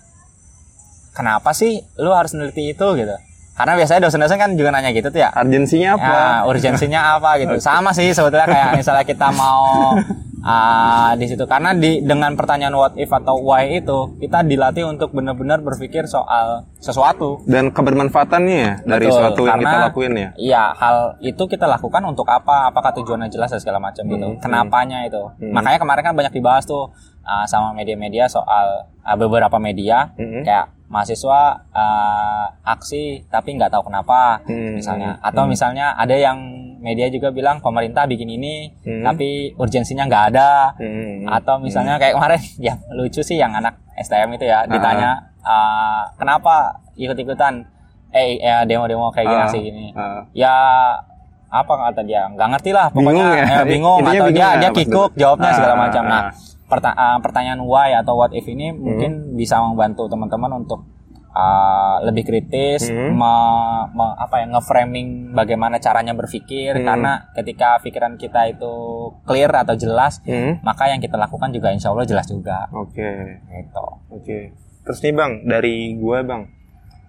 kenapa 1.15 1.55
sih 1.55 1.83
lu 1.99 2.11
harus 2.11 2.35
neliti 2.35 2.75
itu 2.75 2.87
gitu? 2.99 3.17
Karena 3.59 3.75
biasanya 3.75 4.07
dosen-dosen 4.07 4.39
kan 4.39 4.51
juga 4.55 4.71
nanya 4.71 4.95
gitu 4.95 5.11
tuh 5.11 5.19
ya. 5.19 5.35
Urgensinya 5.35 5.99
apa? 5.99 6.07
Ya, 6.07 6.27
urgensinya 6.47 7.01
apa 7.19 7.31
gitu. 7.43 7.59
Sama 7.67 7.91
sih 7.91 8.15
sebetulnya 8.15 8.47
kayak 8.47 8.79
misalnya 8.79 9.03
kita 9.03 9.35
mau 9.35 9.95
ah, 10.43 11.13
di 11.15 11.27
situ 11.27 11.45
karena 11.45 11.75
di 11.75 12.01
dengan 12.01 12.35
pertanyaan 12.35 12.75
what 12.75 12.95
if 12.95 13.11
atau 13.11 13.39
why 13.41 13.67
itu 13.79 14.15
kita 14.19 14.43
dilatih 14.43 14.87
untuk 14.87 15.11
benar-benar 15.11 15.61
berpikir 15.61 16.07
soal 16.07 16.67
sesuatu. 16.79 17.43
Dan 17.45 17.75
kebermanfaatannya 17.75 18.57
ya 18.57 18.73
dari 18.83 19.07
Betul, 19.11 19.19
suatu 19.19 19.43
yang 19.45 19.61
kita 19.61 19.79
lakuin 19.91 20.13
ya. 20.15 20.29
Iya, 20.39 20.65
hal 20.75 20.97
itu 21.21 21.43
kita 21.45 21.67
lakukan 21.67 22.03
untuk 22.07 22.27
apa? 22.31 22.71
Apakah 22.71 22.95
tujuannya 22.95 23.29
jelas 23.29 23.51
dan 23.51 23.61
segala 23.61 23.83
macam 23.83 24.05
gitu. 24.07 24.27
Hmm, 24.35 24.39
Kenapanya 24.39 25.05
itu. 25.05 25.23
Hmm. 25.41 25.53
Makanya 25.53 25.79
kemarin 25.83 26.03
kan 26.07 26.15
banyak 26.15 26.35
dibahas 26.35 26.65
tuh 26.65 26.91
ah, 27.25 27.45
sama 27.45 27.75
media-media 27.75 28.31
soal 28.31 28.87
ah, 29.03 29.17
beberapa 29.19 29.59
media 29.59 30.11
Hmm. 30.15 30.43
kayak 30.47 30.78
mahasiswa 30.89 31.41
ah, 31.71 32.45
aksi 32.67 33.25
tapi 33.27 33.55
nggak 33.55 33.69
tahu 33.69 33.87
kenapa 33.87 34.41
Hmm, 34.43 34.77
misalnya 34.77 35.15
hmm, 35.15 35.25
atau 35.25 35.43
hmm. 35.43 35.51
misalnya 35.51 35.87
ada 35.95 36.13
yang 36.13 36.39
media 36.79 37.07
juga 37.07 37.29
bilang 37.29 37.59
pemerintah 37.59 38.05
bikin 38.05 38.29
ini 38.31 38.73
Hmm. 38.81 39.05
tapi 39.05 39.53
urgensinya 39.55 40.05
nggak 40.05 40.25
ada 40.29 40.73
Hmm. 40.75 41.25
atau 41.25 41.57
misalnya 41.59 41.97
kayak 41.97 42.15
kemarin 42.15 42.41
yang 42.67 42.79
lucu 42.91 43.21
sih 43.21 43.37
yang 43.37 43.53
anak 43.53 43.77
STM 43.97 44.33
itu 44.33 44.45
ya 44.45 44.65
ditanya 44.65 45.11
ah, 45.41 46.09
kenapa 46.15 46.73
ikut-ikutan 46.95 47.69
eh 48.09 48.39
ya 48.39 48.65
demo-demo 48.65 49.09
kayak 49.11 49.27
gini 49.27 49.39
Ah, 49.39 49.49
sih 49.49 49.61
gini 49.61 49.87
ah. 49.93 50.25
ya 50.33 50.55
apa 51.49 51.73
kata 51.83 52.01
dia 52.03 52.25
nggak 52.27 52.49
ngerti 52.51 52.71
lah 52.71 52.89
Bingung 52.91 53.13
pokoknya 53.15 53.25
ya? 53.35 53.45
eh, 53.47 53.65
bingung 53.67 53.99
Intinya 53.99 54.09
atau 54.11 54.25
bingung 54.25 54.35
dia 54.35 54.45
ya, 54.47 54.57
dia 54.59 54.71
kikuk 54.71 55.11
dulu. 55.11 55.19
jawabnya 55.19 55.51
segala 55.53 55.75
macam 55.79 56.03
nah 56.05 56.23
ah. 56.23 56.33
Perta- 56.69 56.93
ah, 56.93 57.19
pertanyaan 57.19 57.59
why 57.61 57.91
atau 57.93 58.15
what 58.15 58.31
if 58.31 58.45
ini 58.45 58.71
mungkin 58.71 59.11
bisa 59.35 59.59
membantu 59.59 60.07
teman-teman 60.07 60.53
untuk 60.59 60.85
ah, 61.31 62.01
lebih 62.01 62.25
kritis 62.25 62.89
Hmm. 62.89 63.15
me- 63.15 63.87
me- 63.91 64.17
apa 64.17 64.43
ya 64.43 64.47
ngeframing 64.49 65.09
bagaimana 65.33 65.79
caranya 65.79 66.11
berpikir 66.13 66.75
Hmm. 66.75 66.83
karena 66.85 67.13
ketika 67.33 67.79
pikiran 67.79 68.15
kita 68.15 68.49
itu 68.49 68.75
clear 69.23 69.53
atau 69.53 69.73
jelas 69.73 70.19
Hmm. 70.21 70.59
maka 70.61 70.89
yang 70.89 70.99
kita 70.99 71.15
lakukan 71.15 71.49
juga 71.51 71.71
insya 71.71 71.89
Allah 71.89 72.05
jelas 72.05 72.27
juga 72.27 72.67
Oke. 72.71 73.39
gitu 73.45 73.87
Oke. 74.11 74.39
Terus 74.83 74.99
nih 75.01 75.13
bang, 75.13 75.33
dari 75.45 75.77
gue 75.95 76.19
bang, 76.23 76.43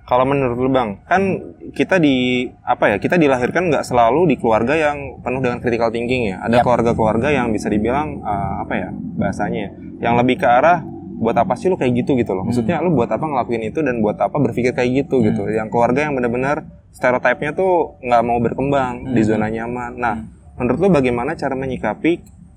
kalau 0.09 0.25
menurut 0.25 0.57
lu 0.57 0.73
bang, 0.73 1.05
kan 1.05 1.21
kita 1.69 2.01
di 2.01 2.49
apa 2.65 2.89
ya? 2.89 2.97
Kita 2.97 3.13
dilahirkan 3.13 3.69
nggak 3.69 3.85
selalu 3.85 4.33
di 4.33 4.35
keluarga 4.41 4.73
yang 4.73 5.21
penuh 5.21 5.37
dengan 5.37 5.61
critical 5.61 5.93
thinking 5.93 6.33
ya. 6.33 6.41
Ada 6.41 6.65
keluarga-keluarga 6.65 7.29
yang 7.29 7.53
bisa 7.53 7.69
dibilang 7.69 8.17
eh, 8.17 8.53
apa 8.65 8.73
ya 8.73 8.89
bahasanya? 8.89 9.69
ya, 9.69 10.09
Yang 10.09 10.13
lebih 10.25 10.35
ke 10.41 10.49
arah 10.49 10.81
buat 11.21 11.37
apa 11.37 11.53
sih 11.53 11.69
lu 11.69 11.77
kayak 11.77 11.93
gitu 12.01 12.17
gitu 12.17 12.33
loh. 12.33 12.41
Maksudnya 12.41 12.81
lu 12.81 12.89
buat 12.97 13.05
apa 13.05 13.21
ngelakuin 13.21 13.69
itu 13.69 13.85
dan 13.85 14.01
buat 14.01 14.17
apa 14.17 14.33
berpikir 14.33 14.73
kayak 14.73 15.05
gitu 15.05 15.21
gitu. 15.21 15.45
Yang 15.45 15.69
keluarga 15.69 16.09
yang 16.09 16.17
benar-benar 16.17 16.65
stereotipnya 16.89 17.53
tuh 17.53 18.01
nggak 18.01 18.23
mau 18.25 18.41
berkembang 18.41 19.13
di 19.13 19.21
zona 19.21 19.45
nyaman. 19.45 19.93
Nah, 19.93 20.25
menurut 20.57 20.79
lu 20.81 20.89
bagaimana 20.89 21.37
cara 21.37 21.53
menyikapi 21.53 22.11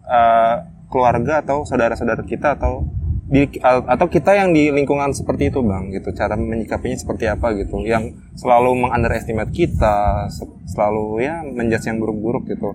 eh, 0.09 0.57
keluarga 0.89 1.45
atau 1.45 1.69
saudara-saudara 1.69 2.25
kita 2.25 2.57
atau 2.57 3.02
di 3.23 3.49
atau 3.63 4.07
kita 4.11 4.35
yang 4.35 4.51
di 4.51 4.69
lingkungan 4.75 5.15
seperti 5.15 5.49
itu 5.55 5.63
bang 5.63 5.95
gitu. 5.95 6.11
Cara 6.13 6.35
menyikapinya 6.35 6.99
seperti 6.99 7.31
apa 7.31 7.55
gitu. 7.57 7.81
Yang 7.87 8.19
selalu 8.35 8.87
mengunderestimate 8.87 9.55
kita 9.55 10.27
se- 10.29 10.59
selalu 10.69 11.23
ya 11.23 11.41
menjudge 11.47 11.87
yang 11.87 11.99
buruk-buruk 12.03 12.49
gitu. 12.51 12.75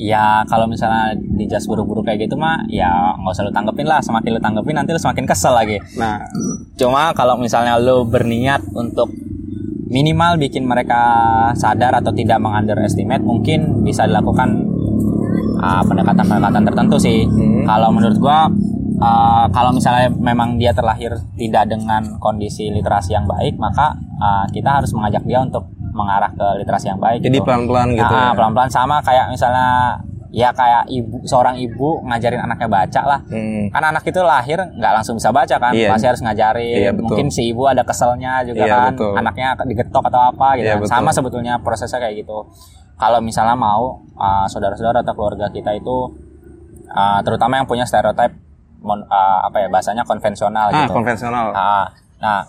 Ya 0.00 0.46
kalau 0.48 0.64
misalnya 0.64 1.12
dijas 1.36 1.68
buru-buru 1.68 2.00
kayak 2.00 2.24
gitu 2.24 2.40
mah 2.40 2.64
ya 2.72 2.88
nggak 3.20 3.34
usah 3.36 3.44
lu 3.44 3.52
tanggepin 3.52 3.84
lah. 3.84 4.00
Semakin 4.00 4.30
lu 4.32 4.40
tanggepin 4.40 4.74
nanti 4.78 4.96
lu 4.96 5.00
semakin 5.02 5.26
kesel 5.28 5.52
lagi. 5.52 5.76
Nah. 6.00 6.24
Cuma 6.80 7.12
kalau 7.12 7.36
misalnya 7.36 7.76
lo 7.76 8.08
berniat 8.08 8.64
untuk 8.72 9.12
minimal 9.90 10.38
bikin 10.38 10.64
mereka 10.64 11.02
sadar 11.58 11.98
atau 11.98 12.14
tidak 12.14 12.38
mengunderestimate, 12.38 13.26
mungkin 13.26 13.82
bisa 13.82 14.06
dilakukan 14.06 14.64
ah, 15.58 15.82
pendekatan-pendekatan 15.84 16.62
tertentu 16.62 16.96
sih. 16.96 17.26
Hmm. 17.26 17.66
Kalau 17.66 17.90
menurut 17.90 18.16
gua, 18.22 18.48
ah, 19.00 19.48
kalau 19.48 19.72
misalnya 19.72 20.06
memang 20.08 20.54
dia 20.54 20.70
terlahir 20.70 21.16
tidak 21.34 21.66
dengan 21.66 22.16
kondisi 22.16 22.68
literasi 22.68 23.12
yang 23.12 23.24
baik, 23.24 23.56
maka 23.56 23.92
ah, 24.16 24.44
kita 24.46 24.78
harus 24.78 24.92
mengajak 24.92 25.24
dia 25.24 25.40
untuk 25.40 25.66
mengarah 25.90 26.30
ke 26.30 26.46
literasi 26.60 26.86
yang 26.86 27.00
baik. 27.00 27.18
jadi 27.20 27.34
gitu. 27.34 27.44
pelan-pelan 27.44 27.88
gitu 27.92 28.06
Ah, 28.06 28.30
ya 28.30 28.36
pelan-pelan 28.36 28.70
sama 28.70 29.02
kayak 29.02 29.26
misalnya 29.28 29.98
ya 30.30 30.54
kayak 30.54 30.86
ibu 30.86 31.26
seorang 31.26 31.58
ibu 31.58 32.06
ngajarin 32.06 32.38
anaknya 32.38 32.70
baca 32.70 33.00
lah 33.02 33.20
Hmm. 33.26 33.66
kan 33.68 33.82
anak 33.82 34.06
itu 34.06 34.22
lahir 34.22 34.62
nggak 34.62 34.92
langsung 34.94 35.18
bisa 35.18 35.34
baca 35.34 35.58
kan 35.58 35.74
Iya. 35.74 35.90
masih 35.90 36.06
harus 36.06 36.22
ngajarin 36.22 36.78
Iya, 36.78 36.90
betul. 36.94 37.02
mungkin 37.02 37.26
si 37.28 37.50
ibu 37.50 37.66
ada 37.66 37.82
keselnya 37.82 38.46
juga 38.46 38.62
Iya, 38.62 38.70
kan 38.70 38.92
betul. 38.94 39.12
anaknya 39.18 39.48
digetok 39.66 40.06
atau 40.06 40.30
apa 40.30 40.54
gitu 40.54 40.70
Iya, 40.70 40.78
kan. 40.78 40.82
betul. 40.86 40.94
sama 40.94 41.10
sebetulnya 41.10 41.58
prosesnya 41.58 41.98
kayak 41.98 42.22
gitu 42.22 42.46
kalau 42.94 43.18
misalnya 43.18 43.58
mau 43.58 44.06
uh, 44.14 44.46
saudara-saudara 44.46 45.02
atau 45.02 45.18
keluarga 45.18 45.50
kita 45.50 45.74
itu 45.74 46.14
uh, 46.88 47.18
terutama 47.22 47.58
yang 47.58 47.66
punya 47.66 47.82
stereotip 47.82 48.30
mon- 48.80 49.06
uh, 49.06 49.38
apa 49.44 49.56
ya 49.62 49.68
bahasanya 49.68 50.04
konvensional 50.04 50.68
ah 50.68 50.84
gitu. 50.84 50.92
konvensional. 50.92 51.46
Ah, 51.52 51.86
nah 52.18 52.40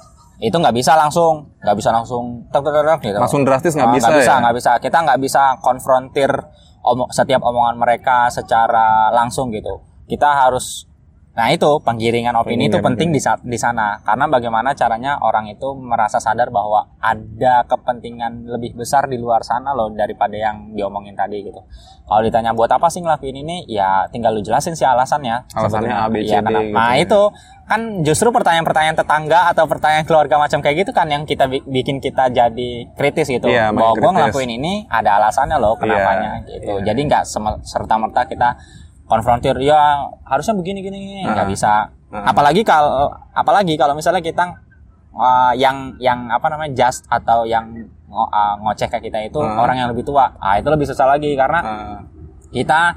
itu 0.41 0.57
nggak 0.57 0.73
bisa 0.73 0.97
langsung 0.97 1.53
nggak 1.61 1.77
bisa 1.77 1.89
langsung 1.93 2.49
tek 2.49 2.65
tek 2.65 2.73
tek, 2.73 2.83
tek, 2.83 2.99
gitu. 3.11 3.17
Langsung 3.21 3.41
drastis 3.45 3.73
nggak 3.77 3.89
Ah, 3.91 3.95
bisa 3.95 4.07
bisa 4.11 4.33
ya? 4.33 4.41
nggak 4.41 4.55
bisa. 4.57 4.71
Kita 4.81 4.97
nggak 5.05 5.19
bisa 5.21 5.43
konfrontir 5.61 6.31
omong 6.81 7.13
setiap 7.13 7.45
omongan 7.45 7.77
mereka 7.77 8.27
secara 8.27 9.13
langsung 9.13 9.53
gitu. 9.53 9.85
Kita 10.09 10.47
harus 10.47 10.89
nah 11.31 11.47
itu 11.47 11.79
penggiringan 11.79 12.35
opini 12.35 12.67
itu 12.67 12.75
Penggiringan 12.75 12.85
penting 12.91 13.09
di 13.09 13.19
sa- 13.19 13.39
di 13.41 13.55
sana. 13.55 13.97
Karena 14.01 14.27
bagaimana 14.27 14.73
caranya 14.73 15.15
orang 15.17 15.47
itu 15.47 15.71
merasa 15.73 16.17
sadar 16.17 16.49
bahwa 16.49 16.91
ada 16.97 17.63
kepentingan 17.63 18.43
lebih 18.45 18.75
besar 18.75 19.07
di 19.07 19.15
luar 19.15 19.39
sana 19.41 19.71
loh 19.71 19.87
daripada 19.89 20.33
yang 20.33 20.71
diomongin 20.71 21.13
tadi 21.13 21.39
gitu. 21.41 21.63
Kalau 22.03 22.19
ditanya 22.19 22.51
buat 22.51 22.67
apa 22.67 22.87
sih 22.87 22.99
ngelakuin 22.99 23.37
ini 23.37 23.63
ya 23.65 24.05
tinggal 24.07 24.31
lu 24.31 24.41
jelasin 24.41 24.73
sih 24.73 24.83
alasannya. 24.83 25.47
Alasannya. 25.49 25.93
A, 25.93 26.05
B, 26.05 26.19
C, 26.21 26.29
Iya, 26.29 26.39
D 26.41 26.51
gitu 26.51 26.59
nah 26.69 26.91
ya. 26.91 27.01
itu 27.01 27.21
kan 27.63 27.81
justru 28.03 28.27
pertanyaan-pertanyaan 28.29 28.97
tetangga 28.97 29.47
atau 29.47 29.63
pertanyaan 29.63 30.03
keluarga 30.03 30.35
macam 30.35 30.59
kayak 30.59 30.83
gitu 30.83 30.91
kan 30.91 31.07
yang 31.07 31.23
kita 31.23 31.47
bi- 31.47 31.63
bikin 31.63 31.97
kita 31.97 32.27
jadi 32.27 32.71
kritis 32.91 33.31
gitu. 33.31 33.47
Iya, 33.47 33.71
makin 33.71 33.79
bahwa 33.79 33.91
gue 33.95 34.11
ngelakuin 34.13 34.51
ini 34.51 34.73
ada 34.85 35.15
alasannya 35.15 35.55
loh 35.55 35.79
kenapanya 35.79 36.43
Iya, 36.43 36.47
gitu. 36.51 36.73
iya. 36.75 36.83
jadi 36.85 36.99
nggak 37.01 37.23
serta 37.63 37.95
merta 37.95 38.27
kita 38.27 38.59
konfrontir 39.11 39.59
ya 39.59 39.81
harusnya 40.23 40.55
begini 40.55 40.79
gini 40.79 40.99
nggak 41.21 41.43
Ah. 41.43 41.49
bisa 41.49 41.73
Ah. 42.07 42.23
apalagi 42.25 42.63
kalau 42.63 43.07
apalagi 43.31 43.75
kalau 43.75 43.91
misalnya 43.91 44.19
kita 44.19 44.55
uh, 45.11 45.51
yang 45.53 45.95
yang 45.97 46.27
apa 46.27 46.47
namanya 46.47 46.71
just 46.73 47.03
atau 47.05 47.43
yang 47.43 47.67
ngo- 48.05 48.27
uh, 48.29 48.55
ngoceh 48.57 48.87
ke 48.87 49.03
kita 49.03 49.19
itu 49.21 49.35
Ah. 49.37 49.59
orang 49.59 49.75
yang 49.77 49.87
lebih 49.87 50.03
tua 50.03 50.31
ah 50.37 50.55
itu 50.55 50.67
lebih 50.67 50.83
susah 50.85 51.07
lagi 51.09 51.31
karena 51.33 51.59
Ah, 51.59 51.99
kita 52.49 52.95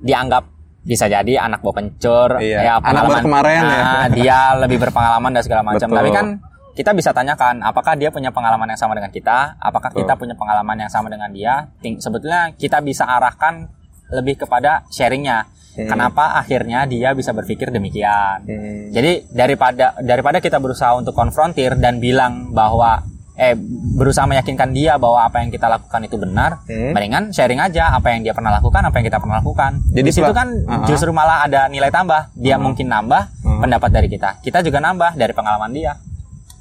dianggap 0.00 0.44
bisa 0.80 1.08
jadi 1.08 1.40
anak 1.40 1.58
bawa 1.60 1.74
pencur 1.74 2.36
Iya. 2.38 2.60
ya 2.60 2.72
Anak 2.76 3.08
baru 3.08 3.24
kemarin 3.24 3.62
ya. 3.62 3.80
Nah, 3.80 4.06
dia 4.12 4.38
lebih 4.58 4.76
berpengalaman 4.78 5.32
dan 5.32 5.42
segala 5.42 5.62
macam 5.64 5.80
Betul. 5.82 5.96
tapi 5.96 6.10
kan 6.12 6.26
kita 6.74 6.90
bisa 6.90 7.08
tanyakan 7.08 7.62
apakah 7.62 7.94
dia 7.94 8.10
punya 8.10 8.28
pengalaman 8.28 8.66
yang 8.66 8.76
sama 8.76 8.92
dengan 8.92 9.08
kita 9.08 9.56
apakah 9.56 9.88
Betul. 9.88 10.04
kita 10.04 10.12
punya 10.14 10.34
pengalaman 10.34 10.76
yang 10.76 10.90
sama 10.90 11.08
dengan 11.08 11.30
dia 11.30 11.70
Ting- 11.80 11.96
sebetulnya 11.96 12.52
kita 12.52 12.82
bisa 12.82 13.06
arahkan 13.06 13.70
lebih 14.10 14.40
kepada 14.40 14.84
sharingnya 14.88 15.48
Hmm. 15.74 15.90
kenapa 15.90 16.38
akhirnya 16.38 16.86
dia 16.86 17.10
bisa 17.12 17.34
berpikir 17.34 17.74
demikian 17.74 18.46
hmm. 18.46 18.94
jadi 18.94 19.26
daripada 19.26 19.98
daripada 19.98 20.38
kita 20.38 20.62
berusaha 20.62 20.94
untuk 20.94 21.18
konfrontir 21.18 21.74
dan 21.74 21.98
bilang 21.98 22.54
bahwa 22.54 23.02
eh 23.34 23.58
berusaha 23.98 24.22
meyakinkan 24.22 24.70
dia 24.70 24.94
bahwa 24.94 25.26
apa 25.26 25.42
yang 25.42 25.50
kita 25.50 25.66
lakukan 25.66 26.06
itu 26.06 26.14
benar, 26.14 26.62
Hmm. 26.70 26.94
mendingan 26.94 27.34
sharing 27.34 27.58
aja 27.58 27.90
apa 27.90 28.14
yang 28.14 28.22
dia 28.22 28.30
pernah 28.30 28.54
lakukan, 28.54 28.86
apa 28.86 28.94
yang 29.02 29.10
kita 29.10 29.18
pernah 29.18 29.42
lakukan. 29.42 29.82
Jadi 29.90 30.06
di 30.06 30.12
situ 30.14 30.30
kan 30.30 30.46
Uh-huh. 30.54 30.86
justru 30.86 31.10
malah 31.10 31.42
ada 31.42 31.66
nilai 31.66 31.90
tambah. 31.90 32.30
Dia 32.38 32.54
Uh-huh. 32.54 32.70
mungkin 32.70 32.86
nambah 32.86 33.22
Uh-huh. 33.42 33.58
pendapat 33.58 33.90
dari 33.90 34.06
kita. 34.06 34.38
Kita 34.38 34.62
juga 34.62 34.78
nambah 34.78 35.18
dari 35.18 35.34
pengalaman 35.34 35.74
dia. 35.74 35.98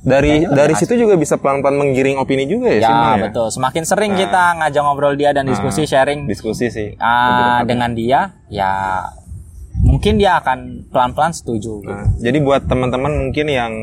Dari 0.03 0.43
dari 0.45 0.75
situ 0.75 0.93
juga 0.97 1.15
bisa 1.15 1.35
pelan-pelan 1.35 1.75
menggiring 1.75 2.15
opini 2.15 2.43
juga 2.43 2.67
ya, 2.67 2.79
sih, 2.79 2.85
Ya, 2.85 2.91
Bang, 2.93 3.17
ya? 3.17 3.23
betul. 3.25 3.47
Semakin 3.49 3.83
sering 3.83 4.11
Nah. 4.11 4.19
kita 4.19 4.43
ngajak 4.57 4.81
ngobrol 4.81 5.15
dia 5.15 5.31
dan 5.31 5.47
diskusi 5.47 5.83
sharing 5.83 6.25
Diskusi 6.25 6.67
sih. 6.67 6.89
dekat. 6.93 7.63
dengan 7.65 7.91
dia, 7.93 8.19
ya 8.47 8.71
mungkin 9.79 10.15
dia 10.15 10.37
akan 10.37 10.87
pelan-pelan 10.89 11.31
setuju. 11.31 11.79
gitu. 11.79 11.89
Nah, 11.89 12.07
jadi 12.17 12.37
buat 12.39 12.63
teman-teman 12.63 13.11
mungkin 13.21 13.47
yang 13.47 13.73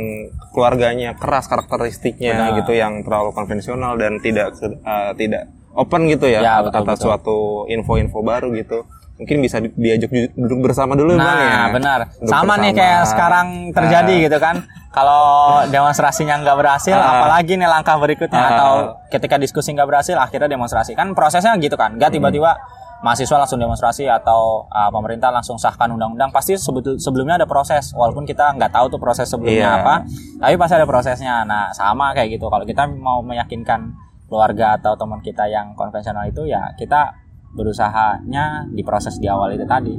keluarganya 0.51 1.13
keras 1.15 1.45
karakteristiknya 1.47 2.53
Benar. 2.53 2.57
gitu 2.59 2.73
yang 2.75 3.01
terlalu 3.01 3.33
konvensional 3.33 3.97
dan 3.97 4.17
tidak 4.19 4.53
eh, 4.61 5.13
tidak 5.15 5.49
open 5.73 6.05
gitu 6.07 6.27
ya, 6.27 6.41
Ya, 6.41 6.53
atas 6.59 6.69
betul, 6.71 6.85
betul. 6.85 7.01
suatu 7.03 7.39
info-info 7.67 8.21
baru 8.21 8.53
gitu. 8.53 8.85
Mungkin 9.21 9.37
bisa 9.39 9.61
di- 9.61 9.75
diajak 9.75 10.09
duduk 10.33 10.65
bersama 10.65 10.97
dulu 10.97 11.15
Bang 11.15 11.29
ya. 11.37 11.53
Nah, 11.53 11.69
benar. 11.71 11.99
Duduk 12.11 12.27
Sama 12.27 12.57
nih 12.57 12.73
bersama. 12.73 12.79
kayak 12.81 13.03
sekarang 13.07 13.47
terjadi 13.71 14.15
gitu 14.25 14.39
kan. 14.41 14.57
Kalau 14.91 15.25
demonstrasinya 15.69 16.41
nggak 16.41 16.57
berhasil, 16.57 16.93
Ah. 16.93 17.21
apalagi 17.21 17.55
nih 17.55 17.69
langkah 17.69 17.95
berikutnya 17.95 18.41
Ah. 18.41 18.51
atau 18.51 18.71
ketika 19.07 19.37
diskusi 19.37 19.71
nggak 19.71 19.87
berhasil, 19.87 20.17
akhirnya 20.17 20.51
demonstrasi. 20.51 20.93
Kan 20.95 21.13
prosesnya 21.13 21.53
gitu 21.57 21.77
kan. 21.77 21.95
Nggak 21.95 22.11
tiba-tiba 22.11 22.57
mahasiswa 23.01 23.37
langsung 23.39 23.57
demonstrasi 23.57 24.05
atau 24.05 24.65
uh, 24.67 24.91
pemerintah 24.91 25.29
langsung 25.29 25.57
sahkan 25.57 25.89
undang-undang. 25.91 26.29
Pasti 26.29 26.57
sebetul- 26.57 26.97
sebelumnya 26.97 27.37
ada 27.37 27.47
proses. 27.47 27.93
Walaupun 27.93 28.25
kita 28.25 28.57
nggak 28.57 28.69
tahu 28.71 28.89
tuh 28.89 28.99
proses 28.99 29.25
sebelumnya 29.25 29.79
apa, 29.79 29.95
tapi 30.37 30.57
pasti 30.57 30.75
ada 30.75 30.85
prosesnya. 30.85 31.45
Nah, 31.45 31.71
sama 31.71 32.11
kayak 32.11 32.35
gitu. 32.35 32.49
Kalau 32.49 32.65
kita 32.65 32.89
mau 32.91 33.21
meyakinkan 33.21 33.95
keluarga 34.27 34.75
atau 34.75 34.95
teman 34.95 35.19
kita 35.19 35.45
yang 35.45 35.73
konvensional 35.73 36.25
itu, 36.25 36.45
ya 36.45 36.71
kita 36.75 37.15
berusahanya 37.51 38.67
di 38.71 38.83
proses 38.83 39.19
di 39.19 39.27
awal 39.27 39.55
itu 39.55 39.67
tadi. 39.67 39.95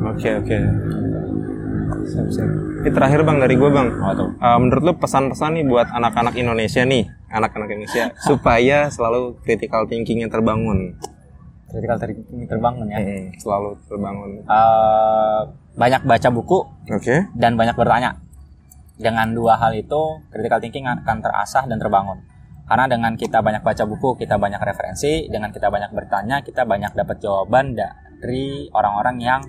Oke, 0.00 0.30
oke. 0.36 0.56
Siap, 2.06 2.26
siap. 2.30 2.48
Ini 2.86 2.90
terakhir 2.94 3.20
Bang 3.26 3.42
dari 3.42 3.58
gue 3.58 3.70
Bang. 3.70 3.88
Oh, 3.98 4.14
tuh. 4.14 4.30
Eh, 4.38 4.58
menurut 4.62 4.82
lu 4.82 4.92
pesan-pesan 4.94 5.58
nih 5.58 5.64
buat 5.66 5.90
anak-anak 5.90 6.34
Indonesia 6.38 6.82
nih, 6.86 7.06
anak-anak 7.30 7.68
Indonesia 7.72 8.14
supaya 8.28 8.86
selalu 8.88 9.38
critical 9.42 9.84
thinkingnya 9.86 10.30
terbangun. 10.30 10.94
critical 11.66 11.98
thinking 11.98 12.46
terbangun 12.46 12.86
ya. 12.88 13.02
Hmm, 13.02 13.26
selalu 13.42 13.74
terbangun. 13.90 14.30
Eh, 14.46 15.40
banyak 15.76 16.02
baca 16.06 16.28
buku 16.30 16.58
Oke. 16.94 17.26
dan 17.34 17.58
banyak 17.58 17.74
bertanya. 17.74 18.22
Dengan 18.96 19.34
dua 19.36 19.60
hal 19.60 19.76
itu, 19.76 20.24
critical 20.32 20.62
thinking 20.62 20.86
akan 20.88 21.20
terasah 21.20 21.68
dan 21.68 21.76
terbangun. 21.76 22.22
Karena 22.66 22.84
dengan 22.86 23.14
kita 23.14 23.38
banyak 23.38 23.62
baca 23.62 23.84
buku, 23.84 24.18
kita 24.18 24.36
banyak 24.36 24.58
referensi, 24.60 25.26
dengan 25.26 25.48
kita 25.48 25.66
banyak 25.66 25.90
bertanya, 25.90 26.42
kita 26.42 26.62
banyak 26.62 26.92
dapat 26.92 27.16
jawaban 27.16 27.72
dari 27.72 28.44
orang-orang 28.70 29.16
yang 29.18 29.40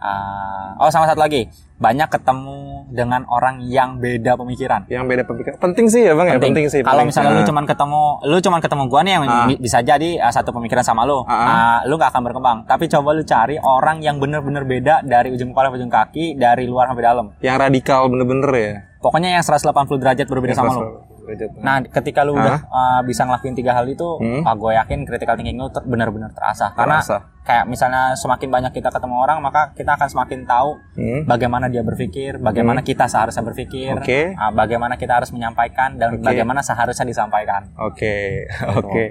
eh, 0.00 0.68
oh 0.76 0.90
sama 0.90 1.06
satu 1.06 1.18
lagi, 1.18 1.46
banyak 1.74 2.08
ketemu 2.08 2.60
dengan 2.90 3.24
orang 3.26 3.62
yang 3.62 3.96
beda 3.96 4.34
pemikiran. 4.34 4.84
Yang 4.86 5.04
beda 5.06 5.22
pemikiran. 5.24 5.56
Penting 5.60 5.86
sih 5.86 6.02
ya 6.02 6.12
Bang 6.12 6.28
ya, 6.28 6.36
penting 6.36 6.66
sih. 6.66 6.80
Kalau 6.80 6.98
penting. 6.98 7.08
misalnya 7.08 7.30
lu 7.30 7.40
Nah, 7.40 7.46
cuman 7.46 7.64
ketemu, 7.64 8.02
lu 8.22 8.38
cuman 8.38 8.60
ketemu 8.60 8.82
gua 8.84 9.00
nih 9.00 9.12
yang 9.12 9.24
bi- 9.48 9.60
bisa 9.60 9.78
jadi 9.80 10.10
uh, 10.18 10.32
satu 10.32 10.50
pemikiran 10.50 10.82
sama 10.82 11.02
lu, 11.04 11.22
Ah. 11.24 11.32
uh, 11.32 11.88
lu 11.88 11.94
gak 11.94 12.10
akan 12.10 12.22
berkembang. 12.22 12.58
Tapi 12.64 12.84
coba 12.86 13.08
lu 13.12 13.22
cari 13.24 13.56
orang 13.56 14.00
yang 14.00 14.18
bener-bener 14.18 14.62
beda 14.62 14.94
dari 15.04 15.30
ujung 15.30 15.50
kepala 15.50 15.68
sampai 15.68 15.78
ujung 15.78 15.92
kaki, 15.92 16.24
dari 16.36 16.64
luar 16.64 16.84
sampai 16.86 17.04
dalam. 17.04 17.26
yang 17.40 17.56
radikal 17.56 18.06
bener-bener 18.06 18.50
ya. 18.52 18.72
Pokoknya 18.98 19.30
yang 19.30 19.42
180 19.42 19.72
derajat 19.94 20.26
berbeda 20.26 20.52
sama 20.52 20.74
lu. 20.74 21.13
Nah, 21.58 21.80
ketika 21.82 22.20
lu 22.20 22.34
udah 22.34 22.64
uh, 22.64 23.00
bisa 23.02 23.22
ngelakuin 23.22 23.52
tiga 23.52 23.72
hal 23.72 23.84
itu, 23.84 24.04
Hmm. 24.16 24.42
ah, 24.42 24.52
gue 24.52 24.72
yakin 24.72 25.02
critical 25.02 25.34
thinking 25.34 25.56
lu 25.56 25.68
ter- 25.68 25.82
bener-bener 25.82 26.28
terasah. 26.30 26.70
Karena 26.72 26.98
Terasa. 26.98 27.18
kayak 27.40 27.64
misalnya 27.64 28.12
semakin 28.14 28.48
banyak 28.48 28.72
kita 28.72 28.88
ketemu 28.88 29.16
orang, 29.18 29.38
maka 29.40 29.72
kita 29.72 29.94
akan 29.94 30.06
semakin 30.06 30.44
tahu 30.44 30.70
Hmm. 30.94 31.22
bagaimana 31.24 31.66
dia 31.66 31.80
berpikir, 31.80 32.36
bagaimana 32.38 32.80
kita 32.80 33.04
seharusnya 33.04 33.40
berpikir, 33.42 33.94
Oke. 33.94 34.32
ah, 34.34 34.50
bagaimana 34.50 34.94
kita 34.94 35.16
harus 35.16 35.30
menyampaikan 35.30 35.96
dan 35.96 36.16
Oke. 36.16 36.24
bagaimana 36.24 36.60
seharusnya 36.60 37.04
disampaikan. 37.04 37.72
Oke, 37.76 38.44
oke. 38.74 39.04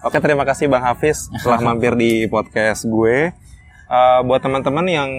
Oke, 0.00 0.16
terima 0.18 0.42
kasih 0.42 0.64
Bang 0.66 0.80
Hafiz 0.82 1.28
telah 1.36 1.60
mampir 1.66 1.92
di 1.92 2.24
podcast 2.24 2.84
gue. 2.84 3.30
Eh, 3.86 4.20
buat 4.22 4.40
teman-teman 4.40 4.86
yang 4.86 5.10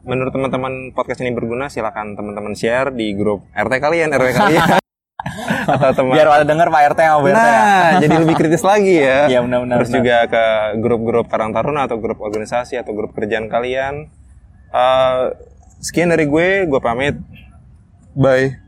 menurut 0.00 0.30
teman-teman 0.30 0.96
podcast 0.96 1.20
ini 1.20 1.30
berguna, 1.30 1.68
silakan 1.68 2.16
teman-teman 2.16 2.54
share 2.54 2.88
di 2.88 3.12
grup 3.12 3.44
RT 3.52 3.74
kalian, 3.76 4.08
RW 4.10 4.30
kalian. 4.32 4.80
Atau 5.66 5.90
teman 5.98 6.14
Biar 6.14 6.30
pada 6.30 6.44
denger 6.46 6.68
Pak 6.70 6.82
RT 6.94 7.00
sama 7.02 7.18
Bu 7.18 7.28
RT 7.28 7.34
ya. 7.34 7.42
Nah, 7.42 7.90
jadi 8.06 8.14
lebih 8.22 8.36
kritis 8.38 8.62
lagi 8.62 8.94
ya. 9.02 9.26
Iya, 9.26 9.38
benar-benar, 9.42 9.76
Terus 9.82 9.90
benar. 9.90 9.98
juga 9.98 10.16
ke 10.30 10.44
grup-grup 10.78 11.26
Karang 11.26 11.50
Taruna 11.50 11.90
atau 11.90 11.98
grup 11.98 12.22
organisasi 12.22 12.78
atau 12.78 12.94
grup 12.94 13.10
kerjaan 13.18 13.50
kalian. 13.50 14.06
Eh, 14.70 15.22
sekian 15.82 16.14
dari 16.14 16.30
gue, 16.30 16.70
gue 16.70 16.80
pamit. 16.80 17.18
Bye. 18.14 18.67